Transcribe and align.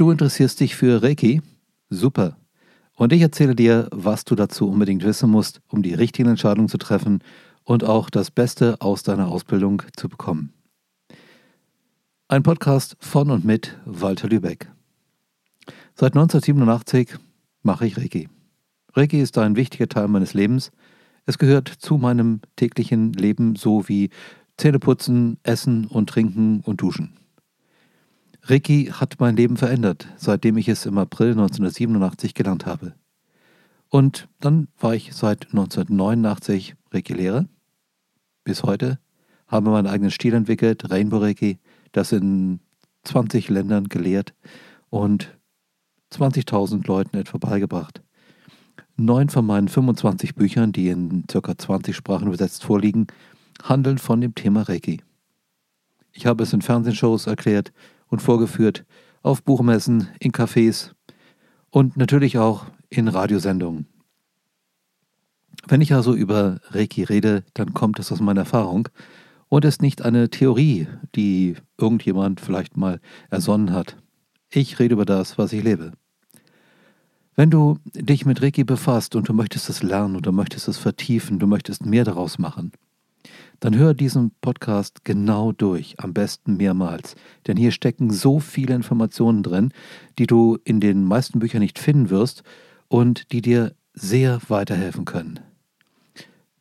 Du 0.00 0.10
interessierst 0.10 0.60
dich 0.60 0.76
für 0.76 1.02
Reiki? 1.02 1.42
Super. 1.90 2.38
Und 2.96 3.12
ich 3.12 3.20
erzähle 3.20 3.54
dir, 3.54 3.86
was 3.90 4.24
du 4.24 4.34
dazu 4.34 4.66
unbedingt 4.66 5.04
wissen 5.04 5.28
musst, 5.28 5.60
um 5.68 5.82
die 5.82 5.92
richtigen 5.92 6.30
Entscheidungen 6.30 6.70
zu 6.70 6.78
treffen 6.78 7.22
und 7.64 7.84
auch 7.84 8.08
das 8.08 8.30
Beste 8.30 8.80
aus 8.80 9.02
deiner 9.02 9.28
Ausbildung 9.28 9.82
zu 9.94 10.08
bekommen. 10.08 10.54
Ein 12.28 12.42
Podcast 12.42 12.96
von 12.98 13.30
und 13.30 13.44
mit 13.44 13.76
Walter 13.84 14.26
Lübeck. 14.26 14.70
Seit 15.94 16.14
1987 16.16 17.18
mache 17.62 17.86
ich 17.86 17.98
Reiki. 17.98 18.30
Reiki 18.94 19.20
ist 19.20 19.36
ein 19.36 19.54
wichtiger 19.54 19.90
Teil 19.90 20.08
meines 20.08 20.32
Lebens. 20.32 20.72
Es 21.26 21.36
gehört 21.36 21.68
zu 21.68 21.98
meinem 21.98 22.40
täglichen 22.56 23.12
Leben 23.12 23.54
so 23.54 23.86
wie 23.86 24.08
Zähneputzen, 24.56 25.36
Essen 25.42 25.84
und 25.88 26.08
Trinken 26.08 26.62
und 26.64 26.80
Duschen. 26.80 27.19
Reiki 28.42 28.86
hat 28.86 29.20
mein 29.20 29.36
Leben 29.36 29.56
verändert, 29.56 30.08
seitdem 30.16 30.56
ich 30.56 30.68
es 30.68 30.86
im 30.86 30.98
April 30.98 31.32
1987 31.32 32.34
gelernt 32.34 32.66
habe. 32.66 32.94
Und 33.88 34.28
dann 34.40 34.68
war 34.78 34.94
ich 34.94 35.14
seit 35.14 35.46
1989 35.46 36.76
Reiki-Lehrer. 36.92 37.46
Bis 38.44 38.62
heute 38.62 38.98
habe 39.46 39.70
meinen 39.70 39.88
eigenen 39.88 40.10
Stil 40.10 40.34
entwickelt, 40.34 40.90
Rainbow 40.90 41.18
Reiki, 41.18 41.58
das 41.92 42.12
in 42.12 42.60
20 43.04 43.48
Ländern 43.48 43.88
gelehrt 43.88 44.34
und 44.90 45.36
20.000 46.12 46.86
Leuten 46.86 47.16
etwa 47.16 47.38
beigebracht. 47.38 48.02
Neun 48.96 49.28
von 49.28 49.46
meinen 49.46 49.68
25 49.68 50.34
Büchern, 50.34 50.72
die 50.72 50.88
in 50.88 51.24
ca. 51.26 51.56
20 51.56 51.94
Sprachen 51.96 52.28
übersetzt 52.28 52.64
vorliegen, 52.64 53.06
handeln 53.62 53.98
von 53.98 54.20
dem 54.20 54.34
Thema 54.34 54.62
Reiki. 54.62 55.02
Ich 56.12 56.26
habe 56.26 56.42
es 56.42 56.52
in 56.52 56.62
Fernsehshows 56.62 57.26
erklärt 57.26 57.72
und 58.10 58.20
vorgeführt, 58.20 58.84
auf 59.22 59.42
Buchmessen, 59.42 60.08
in 60.18 60.32
Cafés 60.32 60.90
und 61.70 61.96
natürlich 61.96 62.38
auch 62.38 62.66
in 62.90 63.08
Radiosendungen. 63.08 63.86
Wenn 65.66 65.80
ich 65.80 65.94
also 65.94 66.14
über 66.14 66.60
Reiki 66.70 67.04
rede, 67.04 67.44
dann 67.54 67.74
kommt 67.74 67.98
es 67.98 68.12
aus 68.12 68.20
meiner 68.20 68.40
Erfahrung 68.40 68.88
und 69.48 69.64
ist 69.64 69.82
nicht 69.82 70.02
eine 70.02 70.30
Theorie, 70.30 70.88
die 71.14 71.56
irgendjemand 71.78 72.40
vielleicht 72.40 72.76
mal 72.76 73.00
ersonnen 73.30 73.72
hat. 73.72 73.96
Ich 74.50 74.78
rede 74.78 74.94
über 74.94 75.04
das, 75.04 75.38
was 75.38 75.52
ich 75.52 75.62
lebe. 75.62 75.92
Wenn 77.36 77.50
du 77.50 77.78
dich 77.94 78.26
mit 78.26 78.42
Reiki 78.42 78.64
befasst 78.64 79.14
und 79.14 79.28
du 79.28 79.32
möchtest 79.32 79.68
es 79.68 79.82
lernen 79.82 80.16
oder 80.16 80.32
möchtest 80.32 80.68
es 80.68 80.78
vertiefen, 80.78 81.38
du 81.38 81.46
möchtest 81.46 81.86
mehr 81.86 82.04
daraus 82.04 82.38
machen, 82.38 82.72
dann 83.60 83.76
hör 83.76 83.94
diesen 83.94 84.32
Podcast 84.40 85.04
genau 85.04 85.52
durch, 85.52 85.94
am 85.98 86.14
besten 86.14 86.56
mehrmals. 86.56 87.14
Denn 87.46 87.56
hier 87.56 87.70
stecken 87.70 88.10
so 88.10 88.40
viele 88.40 88.74
Informationen 88.74 89.42
drin, 89.42 89.72
die 90.18 90.26
du 90.26 90.58
in 90.64 90.80
den 90.80 91.04
meisten 91.04 91.38
Büchern 91.38 91.60
nicht 91.60 91.78
finden 91.78 92.10
wirst 92.10 92.42
und 92.88 93.32
die 93.32 93.42
dir 93.42 93.74
sehr 93.92 94.40
weiterhelfen 94.48 95.04
können. 95.04 95.40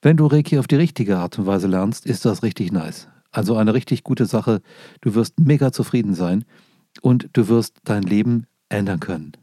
Wenn 0.01 0.17
du 0.17 0.27
Reiki 0.27 0.59
auf 0.59 0.67
die 0.67 0.75
richtige 0.75 1.17
Art 1.17 1.39
und 1.39 1.45
Weise 1.45 1.67
lernst, 1.67 2.05
ist 2.05 2.25
das 2.25 2.43
richtig 2.43 2.71
nice. 2.71 3.07
Also 3.31 3.55
eine 3.55 3.73
richtig 3.73 4.03
gute 4.03 4.25
Sache. 4.25 4.61
Du 5.01 5.15
wirst 5.15 5.39
mega 5.39 5.71
zufrieden 5.71 6.15
sein 6.15 6.45
und 7.01 7.29
du 7.33 7.47
wirst 7.47 7.77
dein 7.83 8.03
Leben 8.03 8.45
ändern 8.69 8.99
können. 8.99 9.33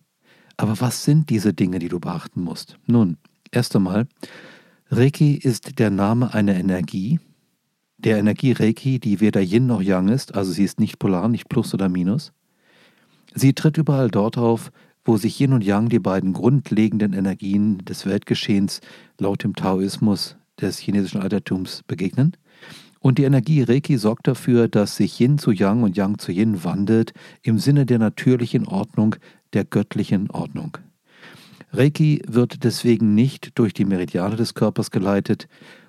Aber 0.57 0.81
was 0.81 1.05
sind 1.05 1.31
diese 1.31 1.53
Dinge, 1.53 1.79
die 1.79 1.89
du 1.89 2.01
beachten 2.01 2.41
musst? 2.41 2.79
Nun, 2.87 3.19
erst 3.51 3.77
einmal, 3.77 4.07
Reiki 4.91 5.34
ist 5.34 5.79
der 5.79 5.91
Name 5.91 6.33
einer 6.33 6.55
Energie, 6.55 7.21
der 7.98 8.19
Energie 8.19 8.52
Reiki, 8.52 8.98
die 8.98 9.20
weder 9.20 9.41
Yin 9.41 9.66
noch 9.66 9.83
Yang 9.83 10.08
ist, 10.08 10.34
also 10.34 10.52
sie 10.52 10.64
ist 10.64 10.81
nicht 10.81 10.98
polar, 10.98 11.28
nicht 11.28 11.48
Plus 11.48 11.72
oder 11.75 11.88
Minus. 11.88 12.32
Sie 13.34 13.53
tritt 13.53 13.78
überall 13.78 14.10
dort 14.10 14.38
auf, 14.38 14.71
wo 15.04 15.16
sich 15.16 15.41
Yin 15.41 15.53
und 15.53 15.65
Yang, 15.65 15.88
die 15.88 15.98
beiden 15.98 16.32
grundlegenden 16.32 17.12
Energien 17.12 17.78
des 17.78 18.06
Weltgeschehens 18.06 18.81
laut 19.19 19.44
dem 19.44 19.54
Taoismus 19.54 20.37
des 20.60 20.78
chinesischen 20.78 21.21
Altertums, 21.21 21.82
begegnen. 21.87 22.37
Und 23.00 23.19
die 23.19 23.25
Energie 23.25 23.62
Reiki 23.62 23.98
sorgt 23.98 24.26
dafür, 24.26 24.69
dass 24.69 24.97
sich 24.97 25.21
Yin 25.21 25.38
zu 25.38 25.53
Yang 25.53 25.82
und 25.84 25.97
Yang 25.97 26.19
zu 26.19 26.32
Yin 26.32 26.65
wandelt 26.65 27.12
im 27.42 27.59
Sinne 27.59 27.87
der 27.87 27.98
natürlichen 27.98 28.66
Ordnung, 28.66 29.16
der 29.53 29.65
göttlichen 29.65 30.31
Ordnung. 30.31 30.78
Reiki 31.72 32.22
wird 32.26 32.65
deswegen 32.65 33.15
nicht 33.15 33.59
durch 33.59 33.75
die 33.75 33.84
Meridiane 33.84 34.37
des 34.37 34.54
Körpers 34.54 34.91
geleitet, 34.91 35.47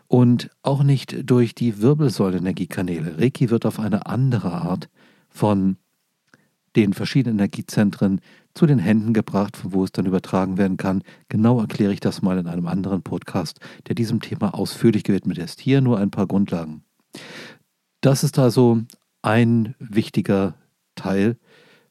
und 0.08 0.50
auch 0.62 0.84
nicht 0.84 1.30
durch 1.30 1.54
die 1.56 1.82
Wirbelsäulenenergiekanäle. 1.82 3.18
Reiki 3.20 3.50
wird 3.50 3.66
auf 3.66 3.80
eine 3.80 4.06
andere 4.06 4.52
Art 4.54 4.90
von 5.30 5.78
den 6.76 6.94
verschiedenen 6.94 7.40
Energiezentren 7.40 8.22
zu 8.54 8.66
den 8.66 8.80
Händen 8.80 9.14
gebracht, 9.14 9.58
von 9.58 9.74
wo 9.74 9.84
es 9.84 9.92
dann 9.92 10.06
übertragen 10.06 10.58
werden 10.58 10.78
kann. 10.78 11.04
Genau 11.28 11.60
erkläre 11.60 11.94
ich 11.94 12.00
das 12.00 12.22
mal 12.22 12.38
in 12.38 12.48
einem 12.48 12.68
anderen 12.68 13.02
Podcast, 13.02 13.60
der 13.88 13.96
diesem 13.96 14.22
Thema 14.22 14.54
ausführlich 14.54 15.04
gewidmet 15.04 15.38
ist. 15.38 15.60
Hier 15.60 15.82
nur 15.82 15.98
ein 15.98 16.12
paar 16.12 16.28
Grundlagen. 16.28 16.84
Das 18.02 18.24
ist 18.24 18.38
also 18.40 18.82
ein 19.22 19.76
wichtiger 19.80 20.56
Teil 20.96 21.38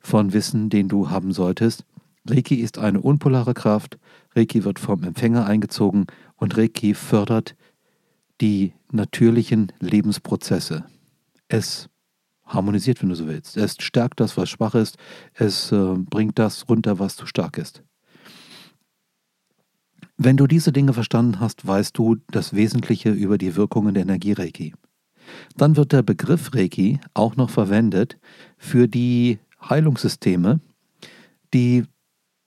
von 0.00 0.32
Wissen, 0.32 0.70
den 0.70 0.88
du 0.88 1.10
haben 1.10 1.32
solltest. 1.32 1.84
Reiki 2.28 2.56
ist 2.56 2.78
eine 2.78 3.00
unpolare 3.00 3.54
Kraft, 3.54 3.98
Reiki 4.34 4.64
wird 4.64 4.78
vom 4.78 5.04
Empfänger 5.04 5.46
eingezogen 5.46 6.06
und 6.36 6.56
Reiki 6.56 6.94
fördert 6.94 7.56
die 8.40 8.74
natürlichen 8.90 9.72
Lebensprozesse. 9.80 10.84
Es 11.48 11.88
harmonisiert, 12.44 13.02
wenn 13.02 13.08
du 13.08 13.14
so 13.14 13.26
willst. 13.26 13.56
Es 13.56 13.76
stärkt 13.80 14.20
das, 14.20 14.36
was 14.36 14.48
schwach 14.48 14.74
ist. 14.74 14.96
Es 15.34 15.72
äh, 15.72 15.94
bringt 15.96 16.38
das 16.38 16.68
runter, 16.68 16.98
was 16.98 17.16
zu 17.16 17.26
stark 17.26 17.58
ist. 17.58 17.82
Wenn 20.16 20.36
du 20.36 20.46
diese 20.46 20.72
Dinge 20.72 20.94
verstanden 20.94 21.40
hast, 21.40 21.66
weißt 21.66 21.96
du 21.98 22.16
das 22.28 22.54
Wesentliche 22.54 23.10
über 23.10 23.36
die 23.36 23.54
Wirkungen 23.56 23.94
der 23.94 24.04
Energie 24.04 24.32
Reiki. 24.32 24.74
Dann 25.56 25.76
wird 25.76 25.92
der 25.92 26.02
Begriff 26.02 26.54
Reiki 26.54 27.00
auch 27.12 27.36
noch 27.36 27.50
verwendet 27.50 28.18
für 28.56 28.88
die 28.88 29.40
Heilungssysteme, 29.68 30.60
die 31.52 31.84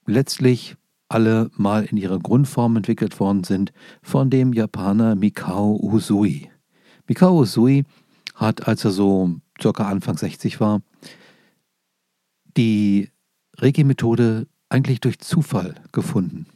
letztlich 0.06 0.76
alle 1.10 1.50
mal 1.56 1.84
in 1.84 1.96
ihrer 1.96 2.18
Grundform 2.18 2.76
entwickelt 2.76 3.18
worden 3.20 3.44
sind 3.44 3.72
von 4.02 4.30
dem 4.30 4.52
Japaner 4.52 5.16
Mikao 5.16 5.78
Usui. 5.82 6.48
Mikao 7.06 7.40
Usui 7.40 7.84
hat, 8.34 8.68
als 8.68 8.84
er 8.84 8.92
so 8.92 9.36
circa 9.60 9.88
Anfang 9.88 10.16
60 10.16 10.60
war, 10.60 10.82
die 12.56 13.10
Reiki-Methode 13.58 14.46
eigentlich 14.68 15.00
durch 15.00 15.18
Zufall 15.18 15.74
gefunden. 15.92 16.46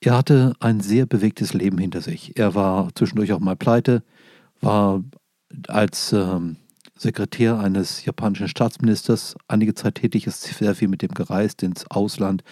Er 0.00 0.16
hatte 0.16 0.54
ein 0.60 0.80
sehr 0.80 1.06
bewegtes 1.06 1.54
Leben 1.54 1.78
hinter 1.78 2.00
sich. 2.00 2.36
Er 2.36 2.54
war 2.54 2.94
zwischendurch 2.94 3.32
auch 3.32 3.40
mal 3.40 3.56
pleite, 3.56 4.02
war 4.60 5.02
als 5.68 6.12
ähm, 6.12 6.56
Sekretär 6.98 7.58
eines 7.58 8.04
japanischen 8.04 8.48
Staatsministers 8.48 9.36
einige 9.48 9.74
Zeit 9.74 9.96
tätig, 9.96 10.26
ist 10.26 10.42
sehr 10.42 10.74
viel 10.74 10.88
mit 10.88 11.02
dem 11.02 11.12
gereist 11.12 11.62
ins 11.62 11.90
Ausland, 11.90 12.42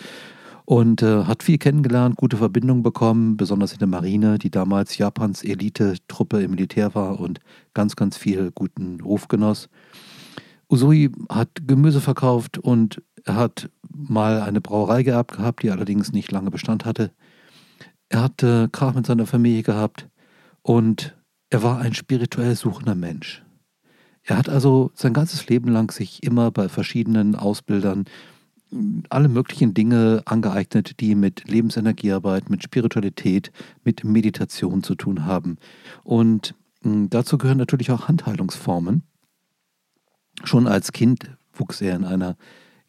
und 0.66 1.02
äh, 1.02 1.24
hat 1.24 1.42
viel 1.42 1.58
kennengelernt, 1.58 2.16
gute 2.16 2.36
Verbindungen 2.36 2.82
bekommen, 2.82 3.36
besonders 3.36 3.72
in 3.72 3.78
der 3.78 3.88
Marine, 3.88 4.38
die 4.38 4.50
damals 4.50 4.96
Japans 4.96 5.42
Elite-Truppe 5.42 6.42
im 6.42 6.52
Militär 6.52 6.94
war 6.94 7.20
und 7.20 7.40
ganz, 7.74 7.96
ganz 7.96 8.16
viel 8.16 8.50
guten 8.50 9.00
Ruf 9.00 9.28
genoss. 9.28 9.68
Usui 10.70 11.10
hat 11.28 11.50
Gemüse 11.66 12.00
verkauft 12.00 12.58
und 12.58 13.02
er 13.24 13.36
hat 13.36 13.70
mal 13.90 14.40
eine 14.40 14.60
Brauerei 14.60 15.02
gehabt, 15.02 15.36
gehabt, 15.36 15.62
die 15.62 15.70
allerdings 15.70 16.12
nicht 16.12 16.32
lange 16.32 16.50
Bestand 16.50 16.84
hatte. 16.84 17.10
Er 18.08 18.22
hatte 18.22 18.68
Krach 18.72 18.94
mit 18.94 19.06
seiner 19.06 19.26
Familie 19.26 19.62
gehabt 19.62 20.08
und 20.62 21.16
er 21.50 21.62
war 21.62 21.78
ein 21.78 21.94
spirituell 21.94 22.56
suchender 22.56 22.94
Mensch. 22.94 23.42
Er 24.22 24.38
hat 24.38 24.48
also 24.48 24.90
sein 24.94 25.12
ganzes 25.12 25.46
Leben 25.48 25.68
lang 25.70 25.90
sich 25.90 26.22
immer 26.22 26.50
bei 26.50 26.70
verschiedenen 26.70 27.34
Ausbildern 27.34 28.06
alle 29.08 29.28
möglichen 29.28 29.74
Dinge 29.74 30.22
angeeignet, 30.24 31.00
die 31.00 31.14
mit 31.14 31.48
Lebensenergiearbeit, 31.48 32.50
mit 32.50 32.62
Spiritualität, 32.62 33.52
mit 33.84 34.04
Meditation 34.04 34.82
zu 34.82 34.94
tun 34.94 35.24
haben. 35.24 35.58
Und 36.02 36.54
hm, 36.82 37.10
dazu 37.10 37.38
gehören 37.38 37.58
natürlich 37.58 37.90
auch 37.90 38.08
Handheilungsformen. 38.08 39.02
Schon 40.42 40.66
als 40.66 40.92
Kind 40.92 41.30
wuchs 41.52 41.80
er 41.80 41.94
in 41.96 42.04
einer 42.04 42.36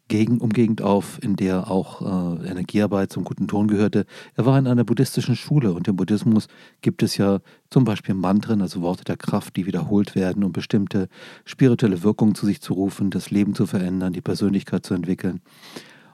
Gegend, 0.07 0.41
Umgegend 0.41 0.83
auf, 0.83 1.17
in 1.23 1.35
der 1.35 1.71
auch 1.71 2.01
äh, 2.01 2.47
Energiearbeit 2.47 3.11
zum 3.11 3.23
guten 3.23 3.47
Ton 3.47 3.67
gehörte. 3.67 4.05
Er 4.35 4.45
war 4.45 4.57
in 4.59 4.67
einer 4.67 4.83
buddhistischen 4.83 5.35
Schule 5.35 5.73
und 5.73 5.87
im 5.87 5.95
Buddhismus 5.95 6.47
gibt 6.81 7.01
es 7.01 7.17
ja 7.17 7.39
zum 7.71 7.85
Beispiel 7.85 8.13
Mantren, 8.13 8.61
also 8.61 8.81
Worte 8.81 9.03
der 9.03 9.17
Kraft, 9.17 9.55
die 9.55 9.65
wiederholt 9.65 10.13
werden, 10.13 10.43
um 10.43 10.51
bestimmte 10.51 11.09
spirituelle 11.43 12.03
Wirkungen 12.03 12.35
zu 12.35 12.45
sich 12.45 12.61
zu 12.61 12.73
rufen, 12.73 13.09
das 13.09 13.31
Leben 13.31 13.55
zu 13.55 13.65
verändern, 13.65 14.13
die 14.13 14.21
Persönlichkeit 14.21 14.85
zu 14.85 14.93
entwickeln. 14.93 15.41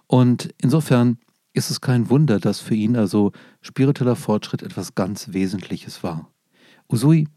Und 0.07 0.53
insofern 0.57 1.17
ist 1.53 1.69
es 1.69 1.81
kein 1.81 2.09
Wunder, 2.09 2.39
dass 2.39 2.61
für 2.61 2.75
ihn 2.75 2.95
also 2.95 3.33
spiritueller 3.61 4.15
Fortschritt 4.15 4.63
etwas 4.63 4.95
ganz 4.95 5.33
Wesentliches 5.33 6.01
war. 6.01 6.29
Usui 6.87 7.27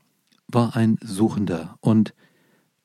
war 0.47 0.77
ein 0.77 0.99
Suchender 1.03 1.77
und 1.81 2.15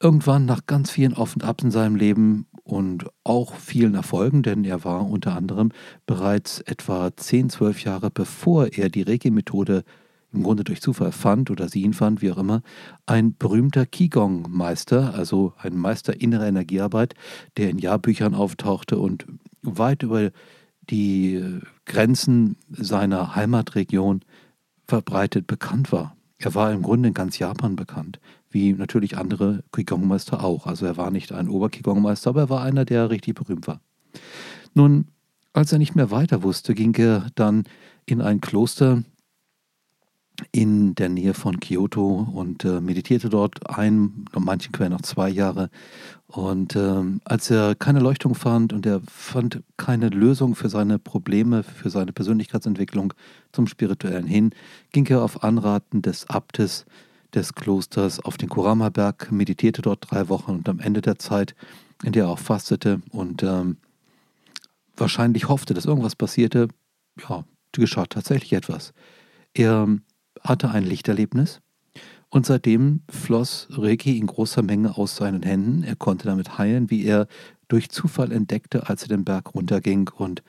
Irgendwann 0.02 0.46
nach 0.46 0.66
ganz 0.66 0.92
vielen 0.92 1.14
Auf 1.14 1.36
und 1.36 1.44
Abs 1.44 1.64
in 1.64 1.72
seinem 1.72 1.96
Leben 1.96 2.48
und 2.64 3.06
auch 3.26 3.56
vielen 3.56 3.96
Erfolgen, 3.96 4.44
denn 4.44 4.64
er 4.64 4.86
war 4.86 5.06
unter 5.06 5.36
anderem 5.36 5.72
bereits 6.06 6.62
etwa 6.62 7.12
10, 7.16 7.50
12 7.50 7.84
Jahre 7.84 8.10
bevor 8.10 8.68
er 8.68 8.90
die 8.90 9.02
Reiki-Methode 9.02 9.84
im 10.32 10.44
Grunde 10.44 10.64
durch 10.64 10.82
Zufall 10.82 11.12
fand 11.12 11.52
oder 11.52 11.68
sie 11.68 11.82
ihn 11.82 11.94
fand, 11.94 12.22
wie 12.22 12.32
auch 12.32 12.38
immer, 12.38 12.62
ein 13.08 13.36
berühmter 13.36 13.86
Qigong-Meister, 13.86 15.14
also 15.16 15.54
ein 15.58 15.76
Meister 15.76 16.22
innerer 16.22 16.48
Energiearbeit, 16.48 17.16
der 17.58 17.70
in 17.70 17.80
Jahrbüchern 17.80 18.36
auftauchte 18.36 19.00
und 19.00 19.26
weit 19.64 20.04
über 20.04 20.32
die 20.90 21.60
Grenzen 21.86 22.56
seiner 22.70 23.36
Heimatregion 23.36 24.22
verbreitet 24.88 25.46
bekannt 25.46 25.92
war. 25.92 26.16
Er 26.38 26.56
war 26.56 26.72
im 26.72 26.84
Grunde 26.84 27.10
in 27.10 27.14
ganz 27.14 27.38
Japan 27.38 27.76
bekannt, 27.76 28.20
wie 28.50 28.74
natürlich 28.74 29.18
andere 29.18 29.64
Qigong-Meister 29.72 30.44
auch. 30.44 30.66
Also 30.66 30.86
er 30.86 30.98
war 30.98 31.12
nicht 31.12 31.32
ein 31.32 31.50
Ober-Qigong-Meister, 31.50 32.32
aber 32.32 32.42
er 32.42 32.50
war 32.50 32.62
einer, 32.64 32.86
der 32.86 33.10
richtig 33.10 33.36
berühmt 33.36 33.68
war. 33.68 33.82
Nun, 34.74 35.08
als 35.54 35.72
er 35.72 35.80
nicht 35.80 35.96
mehr 35.96 36.12
weiter 36.12 36.44
wusste, 36.44 36.74
ging 36.74 36.94
er 36.96 37.28
dann 37.36 37.64
in 38.06 38.22
ein 38.22 38.42
Kloster 38.42 39.04
in 40.52 40.96
der 40.96 41.10
Nähe 41.10 41.34
von 41.34 41.60
Kyoto 41.60 42.28
und 42.34 42.64
äh, 42.64 42.80
meditierte 42.80 43.30
dort 43.30 43.70
ein, 43.70 44.26
in 44.34 44.44
manchen 44.44 44.72
Quellen 44.72 44.94
noch 44.94 45.02
zwei 45.02 45.30
Jahre. 45.30 45.70
Und 46.28 46.76
äh, 46.76 47.04
als 47.26 47.50
er 47.50 47.76
keine 47.76 48.00
Leuchtung 48.00 48.36
fand 48.36 48.72
und 48.72 48.86
er 48.86 49.02
fand 49.08 49.64
keine 49.78 50.10
Lösung 50.10 50.56
für 50.56 50.70
seine 50.70 51.00
Probleme, 51.00 51.64
für 51.64 51.90
seine 51.90 52.14
Persönlichkeitsentwicklung 52.14 53.14
zum 53.52 53.68
Spirituellen 53.68 54.28
hin, 54.28 54.52
ging 54.92 55.06
er 55.08 55.24
auf 55.24 55.44
Anraten 55.44 56.02
des 56.02 56.30
Abtes 56.30 56.86
des 57.34 57.54
Klosters 57.54 58.20
auf 58.20 58.38
den 58.38 58.50
Kurama-Berg, 58.50 59.32
meditierte 59.32 59.82
dort 59.82 60.10
drei 60.10 60.30
Wochen 60.30 60.52
und 60.52 60.70
am 60.70 60.80
Ende 60.80 61.02
der 61.02 61.20
Zeit, 61.20 61.56
in 62.04 62.12
der 62.12 62.26
er 62.26 62.30
auch 62.30 62.40
fastete 62.40 63.02
und 63.12 63.44
ähm, 63.44 63.78
wahrscheinlich 64.96 65.48
hoffte, 65.48 65.74
dass 65.74 65.86
irgendwas 65.86 66.16
passierte, 66.16 66.68
ja, 67.30 67.46
geschah 67.72 68.06
tatsächlich 68.06 68.54
etwas. 68.54 68.94
Er 69.54 69.88
hatte 70.42 70.70
ein 70.72 70.84
Lichterlebnis 70.84 71.62
und 72.30 72.46
seitdem 72.46 73.02
floss 73.10 73.68
Reiki 73.72 74.18
in 74.18 74.28
großer 74.28 74.62
Menge 74.62 74.98
aus 74.98 75.16
seinen 75.16 75.44
Händen. 75.44 75.84
Er 75.84 75.96
konnte 75.96 76.28
damit 76.28 76.58
heilen, 76.58 76.90
wie 76.90 77.06
er 77.06 77.28
durch 77.68 77.90
Zufall 77.90 78.32
entdeckte, 78.32 78.90
als 78.90 79.04
er 79.04 79.10
den 79.10 79.26
Berg 79.26 79.54
runterging 79.54 80.10
und 80.10 80.44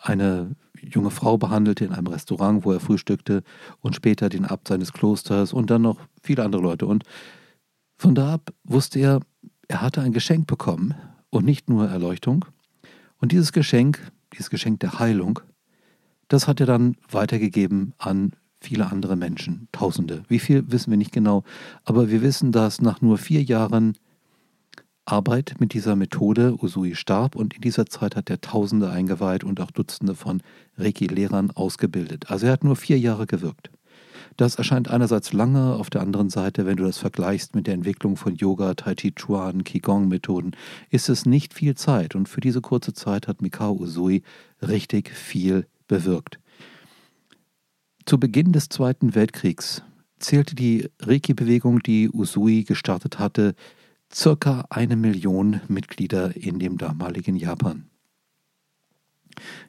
eine 0.00 0.54
junge 0.80 1.10
Frau 1.10 1.38
behandelte 1.38 1.84
in 1.84 1.92
einem 1.92 2.08
Restaurant, 2.08 2.64
wo 2.64 2.72
er 2.72 2.80
frühstückte 2.80 3.42
und 3.80 3.94
später 3.94 4.28
den 4.28 4.44
Abt 4.44 4.68
seines 4.68 4.92
Klosters 4.92 5.52
und 5.52 5.70
dann 5.70 5.82
noch 5.82 6.00
viele 6.22 6.44
andere 6.44 6.62
Leute. 6.62 6.86
Und 6.86 7.04
von 7.96 8.14
da 8.14 8.34
ab 8.34 8.52
wusste 8.64 8.98
er, 8.98 9.20
er 9.68 9.80
hatte 9.80 10.02
ein 10.02 10.12
Geschenk 10.12 10.46
bekommen 10.46 10.94
und 11.30 11.44
nicht 11.44 11.68
nur 11.68 11.88
Erleuchtung. 11.88 12.44
Und 13.18 13.32
dieses 13.32 13.52
Geschenk, 13.52 14.10
dieses 14.32 14.50
Geschenk 14.50 14.80
der 14.80 14.98
Heilung, 14.98 15.40
das 16.28 16.48
hat 16.48 16.60
er 16.60 16.66
dann 16.66 16.96
weitergegeben 17.10 17.94
an 17.98 18.32
viele 18.60 18.90
andere 18.90 19.16
Menschen, 19.16 19.68
Tausende. 19.72 20.22
Wie 20.28 20.38
viel 20.38 20.70
wissen 20.70 20.90
wir 20.90 20.96
nicht 20.96 21.12
genau, 21.12 21.44
aber 21.84 22.10
wir 22.10 22.22
wissen, 22.22 22.52
dass 22.52 22.80
nach 22.80 23.00
nur 23.00 23.18
vier 23.18 23.42
Jahren 23.42 23.96
Arbeit 25.04 25.56
mit 25.58 25.74
dieser 25.74 25.96
Methode 25.96 26.56
Usui 26.62 26.94
starb 26.94 27.34
und 27.34 27.54
in 27.54 27.60
dieser 27.60 27.86
Zeit 27.86 28.14
hat 28.14 28.30
er 28.30 28.40
Tausende 28.40 28.90
eingeweiht 28.90 29.42
und 29.42 29.60
auch 29.60 29.70
Dutzende 29.70 30.14
von 30.14 30.42
Reiki-Lehrern 30.78 31.50
ausgebildet. 31.50 32.30
Also 32.30 32.46
er 32.46 32.52
hat 32.52 32.64
nur 32.64 32.76
vier 32.76 32.98
Jahre 32.98 33.26
gewirkt. 33.26 33.70
Das 34.36 34.54
erscheint 34.54 34.88
einerseits 34.88 35.32
lange, 35.32 35.74
auf 35.74 35.90
der 35.90 36.00
anderen 36.00 36.30
Seite, 36.30 36.64
wenn 36.64 36.76
du 36.76 36.84
das 36.84 36.98
vergleichst 36.98 37.54
mit 37.54 37.66
der 37.66 37.74
Entwicklung 37.74 38.16
von 38.16 38.34
Yoga, 38.36 38.74
Tai 38.74 38.94
Chi 38.94 39.12
Chuan, 39.12 39.64
Qigong-Methoden, 39.64 40.52
ist 40.90 41.08
es 41.08 41.26
nicht 41.26 41.52
viel 41.52 41.74
Zeit 41.74 42.14
und 42.14 42.28
für 42.28 42.40
diese 42.40 42.60
kurze 42.60 42.94
Zeit 42.94 43.28
hat 43.28 43.42
Mikao 43.42 43.72
Usui 43.72 44.22
richtig 44.62 45.10
viel 45.10 45.66
bewirkt. 45.88 46.38
Zu 48.06 48.18
Beginn 48.18 48.52
des 48.52 48.68
Zweiten 48.68 49.14
Weltkriegs 49.14 49.82
zählte 50.18 50.54
die 50.54 50.88
Reiki-Bewegung, 51.00 51.80
die 51.80 52.08
Usui 52.10 52.64
gestartet 52.64 53.18
hatte, 53.18 53.54
circa 54.14 54.66
eine 54.70 54.96
Million 54.96 55.60
Mitglieder 55.68 56.36
in 56.36 56.58
dem 56.58 56.78
damaligen 56.78 57.36
Japan. 57.36 57.90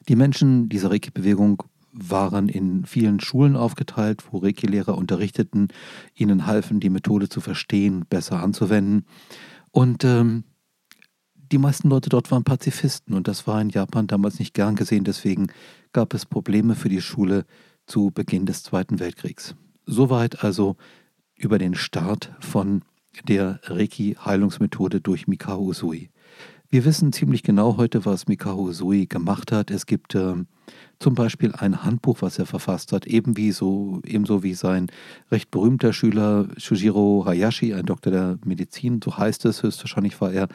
Die 0.08 0.16
Menschen 0.16 0.68
dieser 0.68 0.90
Reiki-Bewegung 0.90 1.62
waren 1.92 2.48
in 2.48 2.84
vielen 2.84 3.20
Schulen 3.20 3.56
aufgeteilt, 3.56 4.24
wo 4.30 4.38
Reiki-Lehrer 4.38 4.98
unterrichteten, 4.98 5.68
ihnen 6.14 6.46
halfen, 6.46 6.80
die 6.80 6.90
Methode 6.90 7.28
zu 7.28 7.40
verstehen, 7.40 8.04
besser 8.08 8.42
anzuwenden. 8.42 9.06
Und 9.70 10.04
ähm, 10.04 10.44
die 11.52 11.58
meisten 11.58 11.88
Leute 11.88 12.08
dort 12.08 12.30
waren 12.30 12.44
Pazifisten 12.44 13.14
und 13.14 13.28
das 13.28 13.46
war 13.46 13.60
in 13.60 13.70
Japan 13.70 14.06
damals 14.06 14.38
nicht 14.38 14.54
gern 14.54 14.74
gesehen. 14.74 15.04
Deswegen 15.04 15.48
gab 15.92 16.14
es 16.14 16.26
Probleme 16.26 16.74
für 16.74 16.88
die 16.88 17.00
Schule, 17.00 17.44
zu 17.86 18.10
Beginn 18.10 18.46
des 18.46 18.62
Zweiten 18.62 18.98
Weltkriegs. 18.98 19.54
Soweit 19.86 20.42
also 20.42 20.76
über 21.36 21.58
den 21.58 21.74
Start 21.74 22.32
von 22.40 22.82
der 23.22 23.60
Reiki-Heilungsmethode 23.64 25.00
durch 25.00 25.26
Mikao 25.26 25.60
Usui. 25.60 26.10
Wir 26.68 26.84
wissen 26.84 27.12
ziemlich 27.12 27.42
genau 27.42 27.76
heute, 27.76 28.04
was 28.04 28.26
Mikao 28.26 28.60
Usui 28.62 29.06
gemacht 29.06 29.52
hat. 29.52 29.70
Es 29.70 29.86
gibt 29.86 30.14
äh, 30.14 30.34
zum 30.98 31.14
Beispiel 31.14 31.52
ein 31.52 31.84
Handbuch, 31.84 32.20
was 32.20 32.38
er 32.38 32.46
verfasst 32.46 32.92
hat, 32.92 33.06
eben 33.06 33.34
so, 33.52 34.00
ebenso 34.04 34.42
wie 34.42 34.54
sein 34.54 34.88
recht 35.30 35.50
berühmter 35.50 35.92
Schüler 35.92 36.48
Shujiro 36.56 37.24
Hayashi, 37.26 37.74
ein 37.74 37.86
Doktor 37.86 38.10
der 38.10 38.38
Medizin, 38.44 39.00
so 39.02 39.16
heißt 39.16 39.44
es, 39.44 39.62
höchstwahrscheinlich 39.62 40.20
war 40.20 40.32
er 40.32 40.48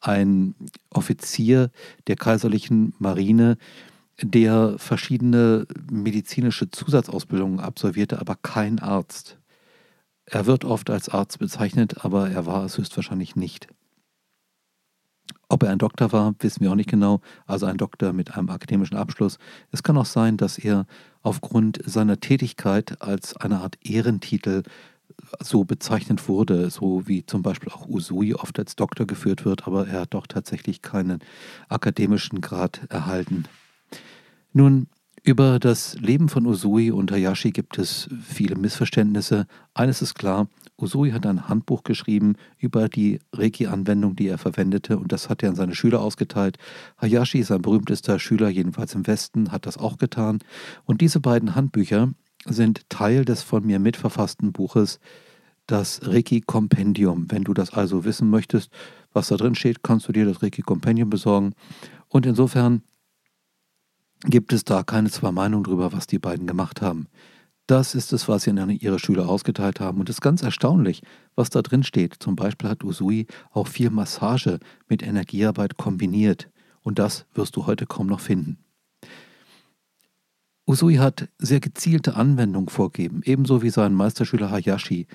ein 0.00 0.54
Offizier 0.90 1.70
der 2.06 2.16
kaiserlichen 2.16 2.94
Marine, 2.98 3.58
der 4.22 4.76
verschiedene 4.78 5.66
medizinische 5.90 6.70
Zusatzausbildungen 6.70 7.60
absolvierte, 7.60 8.20
aber 8.20 8.36
kein 8.36 8.78
Arzt. 8.78 9.38
Er 10.32 10.46
wird 10.46 10.64
oft 10.64 10.90
als 10.90 11.08
Arzt 11.08 11.40
bezeichnet, 11.40 12.04
aber 12.04 12.30
er 12.30 12.46
war 12.46 12.64
es 12.64 12.78
höchstwahrscheinlich 12.78 13.34
nicht. 13.34 13.66
Ob 15.48 15.64
er 15.64 15.70
ein 15.70 15.78
Doktor 15.78 16.12
war, 16.12 16.34
wissen 16.38 16.60
wir 16.60 16.70
auch 16.70 16.76
nicht 16.76 16.88
genau, 16.88 17.20
also 17.46 17.66
ein 17.66 17.76
Doktor 17.76 18.12
mit 18.12 18.36
einem 18.36 18.48
akademischen 18.48 18.96
Abschluss. 18.96 19.38
Es 19.72 19.82
kann 19.82 19.96
auch 19.96 20.06
sein, 20.06 20.36
dass 20.36 20.56
er 20.56 20.86
aufgrund 21.22 21.80
seiner 21.84 22.20
Tätigkeit 22.20 23.02
als 23.02 23.36
eine 23.36 23.58
Art 23.60 23.76
Ehrentitel 23.82 24.62
so 25.40 25.64
bezeichnet 25.64 26.28
wurde, 26.28 26.70
so 26.70 27.08
wie 27.08 27.26
zum 27.26 27.42
Beispiel 27.42 27.72
auch 27.72 27.88
Usui 27.88 28.34
oft 28.34 28.56
als 28.60 28.76
Doktor 28.76 29.08
geführt 29.08 29.44
wird, 29.44 29.66
aber 29.66 29.88
er 29.88 30.02
hat 30.02 30.14
doch 30.14 30.28
tatsächlich 30.28 30.80
keinen 30.80 31.18
akademischen 31.68 32.40
Grad 32.40 32.82
erhalten. 32.88 33.46
Nun, 34.52 34.86
über 35.22 35.58
das 35.58 35.94
Leben 35.96 36.28
von 36.28 36.46
Usui 36.46 36.90
und 36.90 37.12
Hayashi 37.12 37.50
gibt 37.50 37.78
es 37.78 38.08
viele 38.22 38.56
Missverständnisse. 38.56 39.46
Eines 39.74 40.02
ist 40.02 40.14
klar, 40.14 40.48
Usui 40.78 41.10
hat 41.10 41.26
ein 41.26 41.48
Handbuch 41.48 41.84
geschrieben 41.84 42.36
über 42.58 42.88
die 42.88 43.20
Reiki-Anwendung, 43.34 44.16
die 44.16 44.28
er 44.28 44.38
verwendete, 44.38 44.98
und 44.98 45.12
das 45.12 45.28
hat 45.28 45.42
er 45.42 45.50
an 45.50 45.56
seine 45.56 45.74
Schüler 45.74 46.00
ausgeteilt. 46.00 46.56
Hayashi, 46.98 47.42
sein 47.42 47.60
berühmtester 47.62 48.18
Schüler, 48.18 48.48
jedenfalls 48.48 48.94
im 48.94 49.06
Westen, 49.06 49.52
hat 49.52 49.66
das 49.66 49.76
auch 49.76 49.98
getan. 49.98 50.38
Und 50.84 51.00
diese 51.00 51.20
beiden 51.20 51.54
Handbücher 51.54 52.12
sind 52.46 52.88
Teil 52.88 53.24
des 53.24 53.42
von 53.42 53.66
mir 53.66 53.78
mitverfassten 53.78 54.52
Buches, 54.52 55.00
das 55.66 56.00
Reiki-Kompendium. 56.04 57.26
Wenn 57.30 57.44
du 57.44 57.54
das 57.54 57.72
also 57.74 58.04
wissen 58.04 58.30
möchtest, 58.30 58.70
was 59.12 59.28
da 59.28 59.36
drin 59.36 59.54
steht, 59.54 59.82
kannst 59.82 60.08
du 60.08 60.12
dir 60.12 60.24
das 60.24 60.42
Reiki-Kompendium 60.42 61.10
besorgen. 61.10 61.54
Und 62.08 62.26
insofern 62.26 62.82
gibt 64.24 64.52
es 64.52 64.64
da 64.64 64.82
keine 64.82 65.10
zwei 65.10 65.32
Meinungen 65.32 65.64
darüber, 65.64 65.92
was 65.92 66.06
die 66.06 66.18
beiden 66.18 66.46
gemacht 66.46 66.82
haben. 66.82 67.06
Das 67.66 67.94
ist 67.94 68.12
es, 68.12 68.26
was 68.28 68.42
sie 68.42 68.50
an 68.50 68.70
ihre 68.70 68.98
Schüler 68.98 69.28
ausgeteilt 69.28 69.78
haben. 69.78 70.00
Und 70.00 70.08
es 70.08 70.16
ist 70.16 70.20
ganz 70.20 70.42
erstaunlich, 70.42 71.02
was 71.36 71.50
da 71.50 71.62
drin 71.62 71.84
steht. 71.84 72.16
Zum 72.18 72.34
Beispiel 72.34 72.68
hat 72.68 72.82
Usui 72.82 73.26
auch 73.52 73.68
viel 73.68 73.90
Massage 73.90 74.58
mit 74.88 75.04
Energiearbeit 75.04 75.76
kombiniert. 75.76 76.50
Und 76.82 76.98
das 76.98 77.26
wirst 77.32 77.54
du 77.56 77.66
heute 77.66 77.86
kaum 77.86 78.08
noch 78.08 78.20
finden. 78.20 78.58
Usui 80.66 80.96
hat 80.96 81.28
sehr 81.38 81.60
gezielte 81.60 82.16
Anwendung 82.16 82.70
vorgegeben, 82.70 83.22
ebenso 83.24 83.62
wie 83.62 83.70
sein 83.70 83.94
Meisterschüler 83.94 84.50
Hayashi, 84.50 85.06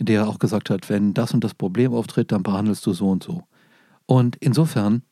der 0.00 0.28
auch 0.28 0.38
gesagt 0.38 0.70
hat, 0.70 0.88
wenn 0.88 1.14
das 1.14 1.32
und 1.34 1.44
das 1.44 1.54
Problem 1.54 1.94
auftritt, 1.94 2.32
dann 2.32 2.42
behandelst 2.42 2.84
du 2.86 2.92
so 2.92 3.10
und 3.10 3.22
so. 3.22 3.44
Und 4.06 4.36
insofern 4.36 5.02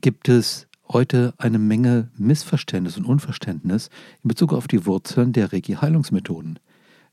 gibt 0.00 0.28
es 0.28 0.66
heute 0.88 1.34
eine 1.38 1.58
Menge 1.58 2.10
Missverständnis 2.16 2.96
und 2.96 3.04
Unverständnis 3.04 3.88
in 4.22 4.28
Bezug 4.28 4.52
auf 4.52 4.68
die 4.68 4.86
Wurzeln 4.86 5.32
der 5.32 5.52
Reiki-Heilungsmethoden. 5.52 6.58